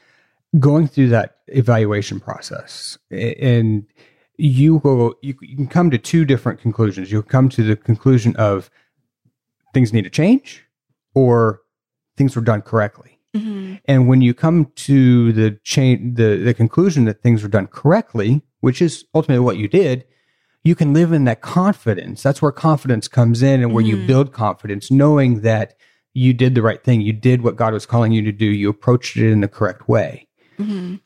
going 0.58 0.86
through 0.86 1.08
that 1.08 1.38
evaluation 1.46 2.20
process, 2.20 2.98
and 3.10 3.86
you 4.42 4.80
go. 4.80 5.14
You, 5.22 5.34
you 5.40 5.56
can 5.56 5.68
come 5.68 5.90
to 5.90 5.98
two 5.98 6.24
different 6.24 6.60
conclusions. 6.60 7.12
You'll 7.12 7.22
come 7.22 7.48
to 7.50 7.62
the 7.62 7.76
conclusion 7.76 8.34
of 8.36 8.70
things 9.72 9.92
need 9.92 10.02
to 10.02 10.10
change, 10.10 10.64
or 11.14 11.60
things 12.16 12.34
were 12.34 12.42
done 12.42 12.62
correctly. 12.62 13.20
Mm-hmm. 13.36 13.76
And 13.86 14.08
when 14.08 14.20
you 14.20 14.34
come 14.34 14.72
to 14.74 15.32
the 15.32 15.58
chain, 15.62 16.14
the 16.14 16.36
the 16.36 16.54
conclusion 16.54 17.04
that 17.04 17.22
things 17.22 17.42
were 17.42 17.48
done 17.48 17.68
correctly, 17.68 18.42
which 18.60 18.82
is 18.82 19.04
ultimately 19.14 19.44
what 19.44 19.56
you 19.56 19.68
did, 19.68 20.04
you 20.64 20.74
can 20.74 20.92
live 20.92 21.12
in 21.12 21.24
that 21.24 21.40
confidence. 21.40 22.22
That's 22.22 22.42
where 22.42 22.52
confidence 22.52 23.08
comes 23.08 23.42
in, 23.42 23.62
and 23.62 23.72
where 23.72 23.84
you 23.84 23.96
mm-hmm. 23.96 24.06
build 24.08 24.32
confidence, 24.32 24.90
knowing 24.90 25.42
that 25.42 25.74
you 26.14 26.34
did 26.34 26.54
the 26.54 26.62
right 26.62 26.82
thing. 26.82 27.00
You 27.00 27.12
did 27.12 27.42
what 27.42 27.56
God 27.56 27.72
was 27.72 27.86
calling 27.86 28.12
you 28.12 28.22
to 28.22 28.32
do. 28.32 28.46
You 28.46 28.68
approached 28.70 29.16
it 29.16 29.30
in 29.30 29.40
the 29.40 29.48
correct 29.48 29.88
way. 29.88 30.26
Mm-hmm. 30.58 30.96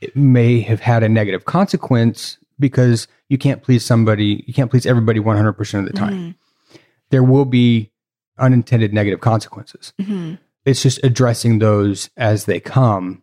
It 0.00 0.16
may 0.16 0.60
have 0.62 0.80
had 0.80 1.02
a 1.02 1.08
negative 1.10 1.44
consequence 1.44 2.38
because 2.60 3.08
you 3.28 3.38
can't 3.38 3.62
please 3.62 3.84
somebody, 3.84 4.44
you 4.46 4.54
can't 4.54 4.70
please 4.70 4.86
everybody 4.86 5.18
100% 5.18 5.78
of 5.78 5.86
the 5.86 5.92
time. 5.92 6.12
Mm-hmm. 6.12 6.78
There 7.10 7.24
will 7.24 7.44
be 7.44 7.90
unintended 8.38 8.92
negative 8.92 9.20
consequences. 9.20 9.92
Mm-hmm. 10.00 10.34
It's 10.64 10.82
just 10.82 11.02
addressing 11.02 11.58
those 11.58 12.10
as 12.16 12.44
they 12.44 12.60
come, 12.60 13.22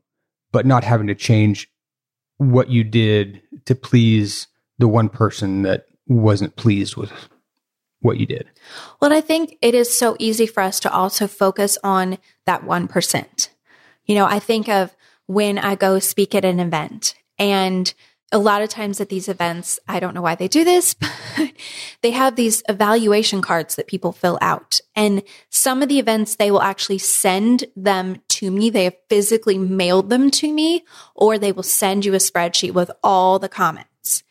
but 0.52 0.66
not 0.66 0.84
having 0.84 1.08
to 1.08 1.16
change 1.16 1.70
what 2.38 2.70
you 2.70 2.84
did 2.84 3.42
to 3.66 3.76
please 3.76 4.48
the 4.78 4.88
one 4.88 5.10
person 5.10 5.64
that 5.64 5.86
wasn't 6.08 6.56
pleased 6.56 6.96
with 6.96 7.12
what 8.00 8.18
you 8.18 8.26
did. 8.26 8.48
Well, 9.02 9.12
I 9.12 9.22
think 9.22 9.58
it 9.62 9.74
is 9.74 9.96
so 9.96 10.16
easy 10.20 10.46
for 10.46 10.62
us 10.62 10.80
to 10.82 10.92
also 10.92 11.28
focus 11.28 11.78
on 11.84 12.18
that 12.46 12.64
1%. 12.64 13.50
You 14.06 14.16
know, 14.16 14.26
I 14.26 14.40
think 14.40 14.70
of 14.70 14.96
when 15.26 15.58
I 15.58 15.76
go 15.76 16.00
speak 16.00 16.34
at 16.36 16.46
an 16.46 16.60
event 16.60 17.16
and 17.38 17.94
a 18.32 18.38
lot 18.38 18.62
of 18.62 18.70
times 18.70 19.00
at 19.00 19.10
these 19.10 19.30
events, 19.30 19.80
I 19.88 20.00
don't 20.00 20.14
know 20.14 20.22
why 20.22 20.36
they 20.36 20.48
do 20.48 20.64
this, 20.64 20.94
but 21.38 21.52
they 22.02 22.12
have 22.12 22.36
these 22.36 22.62
evaluation 22.68 23.42
cards 23.42 23.76
that 23.76 23.88
people 23.88 24.12
fill 24.12 24.38
out. 24.42 24.82
And 24.96 25.24
some 25.50 25.82
of 25.82 25.90
the 25.90 26.00
events, 26.00 26.36
they 26.36 26.52
will 26.52 26.62
actually 26.62 26.98
send 26.98 27.66
them 27.76 28.22
to 28.30 28.52
me. 28.52 28.70
They 28.70 28.86
have 28.86 28.98
physically 29.10 29.58
mailed 29.58 30.10
them 30.10 30.30
to 30.32 30.52
me, 30.52 30.84
or 31.16 31.38
they 31.38 31.52
will 31.52 31.64
send 31.64 32.06
you 32.06 32.14
a 32.14 32.18
spreadsheet 32.18 32.74
with 32.74 32.92
all 33.04 33.40
the 33.40 33.50
comments. 33.50 34.24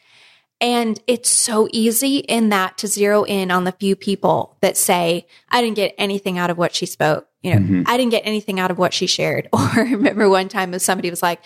And 0.61 0.99
it's 1.07 1.29
so 1.29 1.69
easy 1.71 2.19
in 2.19 2.49
that 2.49 2.79
to 2.79 2.87
zero 2.87 3.25
in 3.25 3.51
on 3.51 3.65
the 3.65 3.73
few 3.73 3.95
people 3.95 4.57
that 4.63 4.77
say, 4.77 5.27
I 5.51 5.61
didn't 5.61 5.77
get 5.77 5.95
anything 5.99 6.39
out 6.39 6.49
of 6.49 6.57
what 6.57 6.75
she 6.75 6.87
spoke. 6.87 7.29
You 7.43 7.55
know, 7.55 7.61
mm-hmm. 7.61 7.83
I 7.87 7.97
didn't 7.97 8.11
get 8.11 8.23
anything 8.25 8.59
out 8.59 8.71
of 8.71 8.79
what 8.79 8.95
she 8.95 9.07
shared. 9.07 9.49
Or 9.53 9.59
I 9.59 9.81
remember 9.83 10.29
one 10.29 10.49
time 10.49 10.77
somebody 10.79 11.11
was 11.11 11.23
like, 11.23 11.41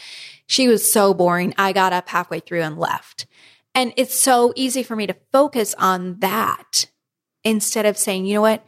she 0.50 0.66
was 0.66 0.92
so 0.92 1.14
boring. 1.14 1.54
I 1.56 1.72
got 1.72 1.92
up 1.92 2.08
halfway 2.08 2.40
through 2.40 2.62
and 2.62 2.76
left. 2.76 3.28
And 3.72 3.92
it's 3.96 4.18
so 4.18 4.52
easy 4.56 4.82
for 4.82 4.96
me 4.96 5.06
to 5.06 5.14
focus 5.30 5.76
on 5.78 6.18
that 6.18 6.86
instead 7.44 7.86
of 7.86 7.96
saying, 7.96 8.26
you 8.26 8.34
know 8.34 8.40
what? 8.40 8.66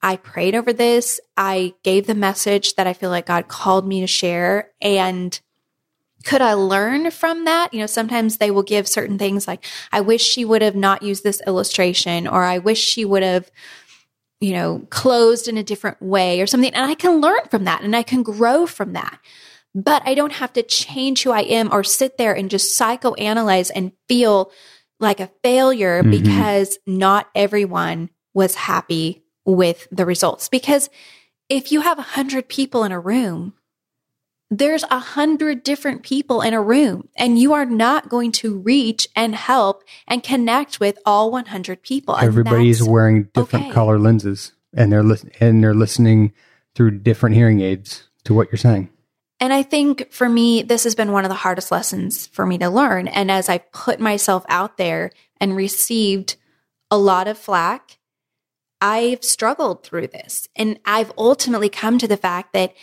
I 0.00 0.16
prayed 0.16 0.54
over 0.54 0.72
this. 0.72 1.20
I 1.36 1.74
gave 1.82 2.06
the 2.06 2.14
message 2.14 2.76
that 2.76 2.86
I 2.86 2.94
feel 2.94 3.10
like 3.10 3.26
God 3.26 3.46
called 3.46 3.86
me 3.86 4.00
to 4.00 4.06
share. 4.06 4.70
And 4.80 5.38
could 6.24 6.40
I 6.40 6.54
learn 6.54 7.10
from 7.10 7.44
that? 7.44 7.74
You 7.74 7.80
know, 7.80 7.86
sometimes 7.86 8.38
they 8.38 8.50
will 8.50 8.62
give 8.62 8.88
certain 8.88 9.18
things 9.18 9.46
like, 9.46 9.66
I 9.92 10.00
wish 10.00 10.24
she 10.24 10.46
would 10.46 10.62
have 10.62 10.76
not 10.76 11.02
used 11.02 11.24
this 11.24 11.42
illustration, 11.46 12.26
or 12.26 12.44
I 12.44 12.56
wish 12.56 12.80
she 12.80 13.04
would 13.04 13.22
have, 13.22 13.50
you 14.40 14.54
know, 14.54 14.86
closed 14.88 15.46
in 15.46 15.58
a 15.58 15.62
different 15.62 16.00
way 16.00 16.40
or 16.40 16.46
something. 16.46 16.72
And 16.72 16.90
I 16.90 16.94
can 16.94 17.20
learn 17.20 17.40
from 17.50 17.64
that 17.64 17.82
and 17.82 17.94
I 17.94 18.02
can 18.02 18.22
grow 18.22 18.66
from 18.66 18.94
that 18.94 19.20
but 19.84 20.02
I 20.04 20.14
don't 20.14 20.32
have 20.32 20.52
to 20.54 20.62
change 20.62 21.22
who 21.22 21.30
I 21.30 21.42
am 21.42 21.72
or 21.72 21.84
sit 21.84 22.18
there 22.18 22.34
and 22.34 22.50
just 22.50 22.78
psychoanalyze 22.78 23.70
and 23.72 23.92
feel 24.08 24.50
like 24.98 25.20
a 25.20 25.30
failure 25.44 26.02
mm-hmm. 26.02 26.10
because 26.10 26.78
not 26.84 27.28
everyone 27.34 28.10
was 28.34 28.56
happy 28.56 29.22
with 29.44 29.86
the 29.92 30.04
results. 30.04 30.48
Because 30.48 30.90
if 31.48 31.70
you 31.70 31.80
have 31.82 31.98
a 31.98 32.02
hundred 32.02 32.48
people 32.48 32.82
in 32.82 32.90
a 32.90 32.98
room, 32.98 33.54
there's 34.50 34.82
a 34.84 34.98
hundred 34.98 35.62
different 35.62 36.02
people 36.02 36.40
in 36.40 36.54
a 36.54 36.62
room 36.62 37.08
and 37.16 37.38
you 37.38 37.52
are 37.52 37.66
not 37.66 38.08
going 38.08 38.32
to 38.32 38.58
reach 38.58 39.06
and 39.14 39.34
help 39.36 39.84
and 40.08 40.24
connect 40.24 40.80
with 40.80 40.98
all 41.06 41.30
100 41.30 41.82
people. 41.82 42.16
Everybody's 42.16 42.82
wearing 42.82 43.28
different 43.32 43.66
okay. 43.66 43.74
color 43.74 43.98
lenses 43.98 44.52
and 44.74 44.90
they're 44.90 45.04
li- 45.04 45.30
and 45.38 45.62
they're 45.62 45.74
listening 45.74 46.32
through 46.74 46.98
different 46.98 47.36
hearing 47.36 47.60
aids 47.60 48.08
to 48.24 48.34
what 48.34 48.48
you're 48.50 48.58
saying. 48.58 48.90
And 49.40 49.52
I 49.52 49.62
think 49.62 50.12
for 50.12 50.28
me, 50.28 50.62
this 50.62 50.84
has 50.84 50.94
been 50.94 51.12
one 51.12 51.24
of 51.24 51.28
the 51.28 51.36
hardest 51.36 51.70
lessons 51.70 52.26
for 52.26 52.44
me 52.44 52.58
to 52.58 52.68
learn. 52.68 53.06
And 53.06 53.30
as 53.30 53.48
I 53.48 53.58
put 53.58 54.00
myself 54.00 54.44
out 54.48 54.76
there 54.76 55.12
and 55.40 55.56
received 55.56 56.36
a 56.90 56.98
lot 56.98 57.28
of 57.28 57.38
flack, 57.38 57.98
I've 58.80 59.22
struggled 59.22 59.84
through 59.84 60.08
this. 60.08 60.48
And 60.56 60.78
I've 60.84 61.12
ultimately 61.16 61.68
come 61.68 61.98
to 61.98 62.08
the 62.08 62.16
fact 62.16 62.52
that 62.52 62.74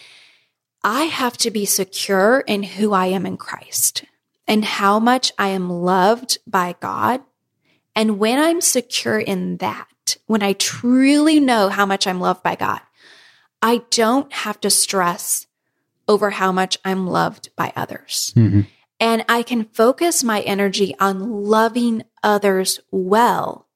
I 0.83 1.03
have 1.03 1.37
to 1.37 1.51
be 1.51 1.65
secure 1.65 2.41
in 2.41 2.63
who 2.63 2.93
I 2.93 3.07
am 3.07 3.25
in 3.25 3.37
Christ 3.37 4.05
and 4.47 4.63
how 4.63 4.99
much 4.99 5.31
I 5.37 5.49
am 5.49 5.69
loved 5.69 6.37
by 6.45 6.75
God. 6.79 7.21
And 7.95 8.19
when 8.19 8.39
I'm 8.39 8.61
secure 8.61 9.19
in 9.19 9.57
that, 9.57 10.17
when 10.27 10.43
I 10.43 10.53
truly 10.53 11.39
know 11.39 11.69
how 11.69 11.85
much 11.85 12.05
I'm 12.05 12.19
loved 12.19 12.43
by 12.43 12.55
God, 12.55 12.81
I 13.61 13.81
don't 13.89 14.31
have 14.31 14.61
to 14.61 14.69
stress 14.69 15.44
over 16.07 16.31
how 16.31 16.51
much 16.51 16.77
I'm 16.85 17.07
loved 17.07 17.49
by 17.55 17.73
others. 17.75 18.33
Mm-hmm. 18.35 18.61
And 18.99 19.25
I 19.27 19.43
can 19.43 19.65
focus 19.65 20.23
my 20.23 20.41
energy 20.41 20.95
on 20.99 21.43
loving 21.43 22.03
others 22.23 22.79
well 22.91 23.67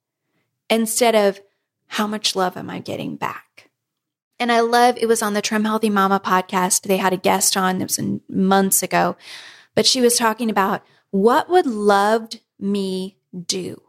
instead 0.69 1.15
of 1.15 1.41
how 1.87 2.07
much 2.07 2.35
love 2.35 2.55
am 2.55 2.69
I 2.69 2.79
getting 2.79 3.15
back? 3.15 3.69
And 4.39 4.51
I 4.51 4.61
love 4.61 4.97
it 4.97 5.07
was 5.07 5.21
on 5.21 5.33
the 5.33 5.41
Trim 5.41 5.65
Healthy 5.65 5.89
Mama 5.89 6.19
podcast. 6.19 6.83
They 6.83 6.97
had 6.97 7.11
a 7.11 7.17
guest 7.17 7.57
on, 7.57 7.81
it 7.81 7.83
was 7.83 7.99
months 8.29 8.81
ago, 8.81 9.17
but 9.75 9.85
she 9.85 9.99
was 9.99 10.17
talking 10.17 10.49
about 10.49 10.83
what 11.11 11.49
would 11.49 11.65
loved 11.65 12.39
me 12.59 13.17
do? 13.45 13.81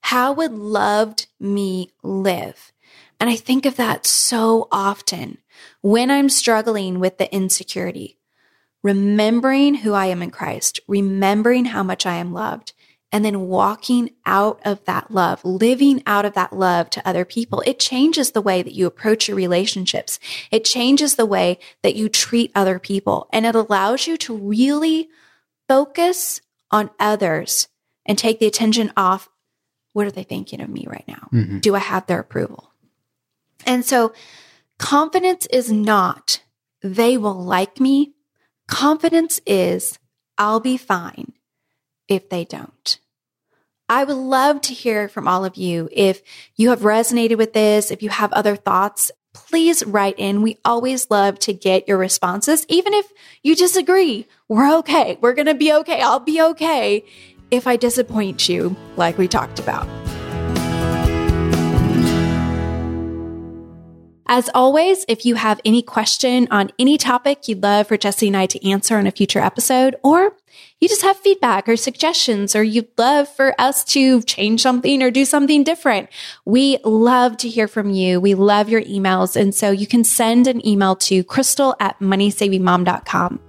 How 0.00 0.32
would 0.32 0.52
loved 0.52 1.28
me 1.38 1.92
live? 2.02 2.72
And 3.20 3.28
I 3.30 3.36
think 3.36 3.66
of 3.66 3.76
that 3.76 4.06
so 4.06 4.66
often 4.72 5.38
when 5.80 6.10
I'm 6.10 6.28
struggling 6.28 7.00
with 7.00 7.18
the 7.18 7.32
insecurity, 7.34 8.18
remembering 8.82 9.76
who 9.76 9.92
I 9.92 10.06
am 10.06 10.22
in 10.22 10.30
Christ, 10.30 10.80
remembering 10.88 11.66
how 11.66 11.82
much 11.82 12.06
I 12.06 12.16
am 12.16 12.32
loved, 12.32 12.72
and 13.12 13.24
then 13.24 13.48
walking 13.48 14.10
out 14.24 14.60
of 14.64 14.84
that 14.84 15.10
love, 15.10 15.44
living 15.44 16.02
out 16.06 16.24
of 16.24 16.34
that 16.34 16.52
love 16.52 16.90
to 16.90 17.08
other 17.08 17.24
people, 17.24 17.62
it 17.66 17.80
changes 17.80 18.30
the 18.30 18.40
way 18.40 18.62
that 18.62 18.74
you 18.74 18.86
approach 18.86 19.26
your 19.26 19.36
relationships. 19.36 20.20
It 20.50 20.64
changes 20.64 21.16
the 21.16 21.26
way 21.26 21.58
that 21.82 21.96
you 21.96 22.08
treat 22.08 22.52
other 22.54 22.78
people. 22.78 23.28
And 23.32 23.46
it 23.46 23.56
allows 23.56 24.06
you 24.06 24.16
to 24.18 24.36
really 24.36 25.08
focus 25.68 26.40
on 26.70 26.90
others 27.00 27.68
and 28.06 28.16
take 28.16 28.38
the 28.38 28.46
attention 28.46 28.92
off 28.96 29.28
what 29.92 30.06
are 30.06 30.12
they 30.12 30.22
thinking 30.22 30.60
of 30.60 30.68
me 30.68 30.86
right 30.88 31.04
now? 31.08 31.28
Mm-hmm. 31.32 31.58
Do 31.58 31.74
I 31.74 31.80
have 31.80 32.06
their 32.06 32.20
approval? 32.20 32.72
And 33.66 33.84
so 33.84 34.12
Confidence 34.80 35.46
is 35.52 35.70
not, 35.70 36.42
they 36.82 37.18
will 37.18 37.38
like 37.38 37.78
me. 37.78 38.14
Confidence 38.66 39.38
is, 39.46 39.98
I'll 40.38 40.58
be 40.58 40.78
fine 40.78 41.34
if 42.08 42.30
they 42.30 42.46
don't. 42.46 42.98
I 43.90 44.04
would 44.04 44.16
love 44.16 44.62
to 44.62 44.72
hear 44.72 45.06
from 45.06 45.28
all 45.28 45.44
of 45.44 45.56
you. 45.56 45.90
If 45.92 46.22
you 46.56 46.70
have 46.70 46.80
resonated 46.80 47.36
with 47.36 47.52
this, 47.52 47.90
if 47.90 48.02
you 48.02 48.08
have 48.08 48.32
other 48.32 48.56
thoughts, 48.56 49.10
please 49.34 49.84
write 49.84 50.18
in. 50.18 50.40
We 50.40 50.56
always 50.64 51.10
love 51.10 51.38
to 51.40 51.52
get 51.52 51.86
your 51.86 51.98
responses. 51.98 52.64
Even 52.70 52.94
if 52.94 53.12
you 53.42 53.54
disagree, 53.54 54.26
we're 54.48 54.78
okay. 54.78 55.18
We're 55.20 55.34
going 55.34 55.46
to 55.46 55.54
be 55.54 55.74
okay. 55.74 56.00
I'll 56.00 56.20
be 56.20 56.40
okay 56.40 57.04
if 57.50 57.66
I 57.66 57.76
disappoint 57.76 58.48
you, 58.48 58.74
like 58.96 59.18
we 59.18 59.28
talked 59.28 59.58
about. 59.58 59.86
As 64.32 64.48
always, 64.54 65.04
if 65.08 65.26
you 65.26 65.34
have 65.34 65.60
any 65.64 65.82
question 65.82 66.46
on 66.52 66.70
any 66.78 66.96
topic 66.96 67.48
you'd 67.48 67.64
love 67.64 67.88
for 67.88 67.96
Jesse 67.96 68.28
and 68.28 68.36
I 68.36 68.46
to 68.46 68.64
answer 68.70 68.96
in 68.96 69.08
a 69.08 69.10
future 69.10 69.40
episode, 69.40 69.96
or 70.04 70.36
you 70.78 70.88
just 70.88 71.02
have 71.02 71.16
feedback 71.16 71.68
or 71.68 71.76
suggestions, 71.76 72.54
or 72.54 72.62
you'd 72.62 72.96
love 72.96 73.28
for 73.28 73.60
us 73.60 73.82
to 73.86 74.22
change 74.22 74.62
something 74.62 75.02
or 75.02 75.10
do 75.10 75.24
something 75.24 75.64
different, 75.64 76.10
we 76.44 76.78
love 76.84 77.38
to 77.38 77.48
hear 77.48 77.66
from 77.66 77.90
you. 77.90 78.20
We 78.20 78.34
love 78.34 78.68
your 78.68 78.82
emails. 78.82 79.34
And 79.34 79.52
so 79.52 79.72
you 79.72 79.88
can 79.88 80.04
send 80.04 80.46
an 80.46 80.64
email 80.64 80.94
to 81.10 81.24
crystal 81.24 81.74
at 81.80 81.98
moneysavingmom.com. 81.98 83.40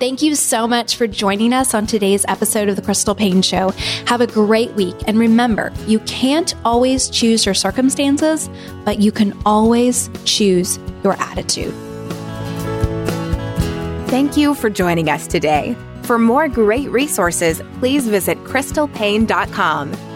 Thank 0.00 0.22
you 0.22 0.34
so 0.34 0.66
much 0.66 0.96
for 0.96 1.06
joining 1.06 1.52
us 1.52 1.74
on 1.74 1.86
today's 1.86 2.24
episode 2.26 2.70
of 2.70 2.76
The 2.76 2.80
Crystal 2.80 3.14
Paine 3.14 3.42
Show. 3.42 3.68
Have 4.06 4.22
a 4.22 4.26
great 4.26 4.72
week. 4.72 4.96
And 5.06 5.18
remember, 5.18 5.74
you 5.86 5.98
can't 6.00 6.54
always 6.64 7.10
choose 7.10 7.44
your 7.44 7.54
circumstances, 7.54 8.48
but 8.86 9.00
you 9.00 9.12
can 9.12 9.38
always 9.44 10.08
choose 10.24 10.78
your 11.04 11.20
attitude. 11.20 11.74
Thank 14.08 14.38
you 14.38 14.54
for 14.54 14.70
joining 14.70 15.10
us 15.10 15.26
today. 15.26 15.76
For 16.04 16.18
more 16.18 16.48
great 16.48 16.88
resources, 16.90 17.60
please 17.78 18.08
visit 18.08 18.38
crystalpaine.com 18.44 20.09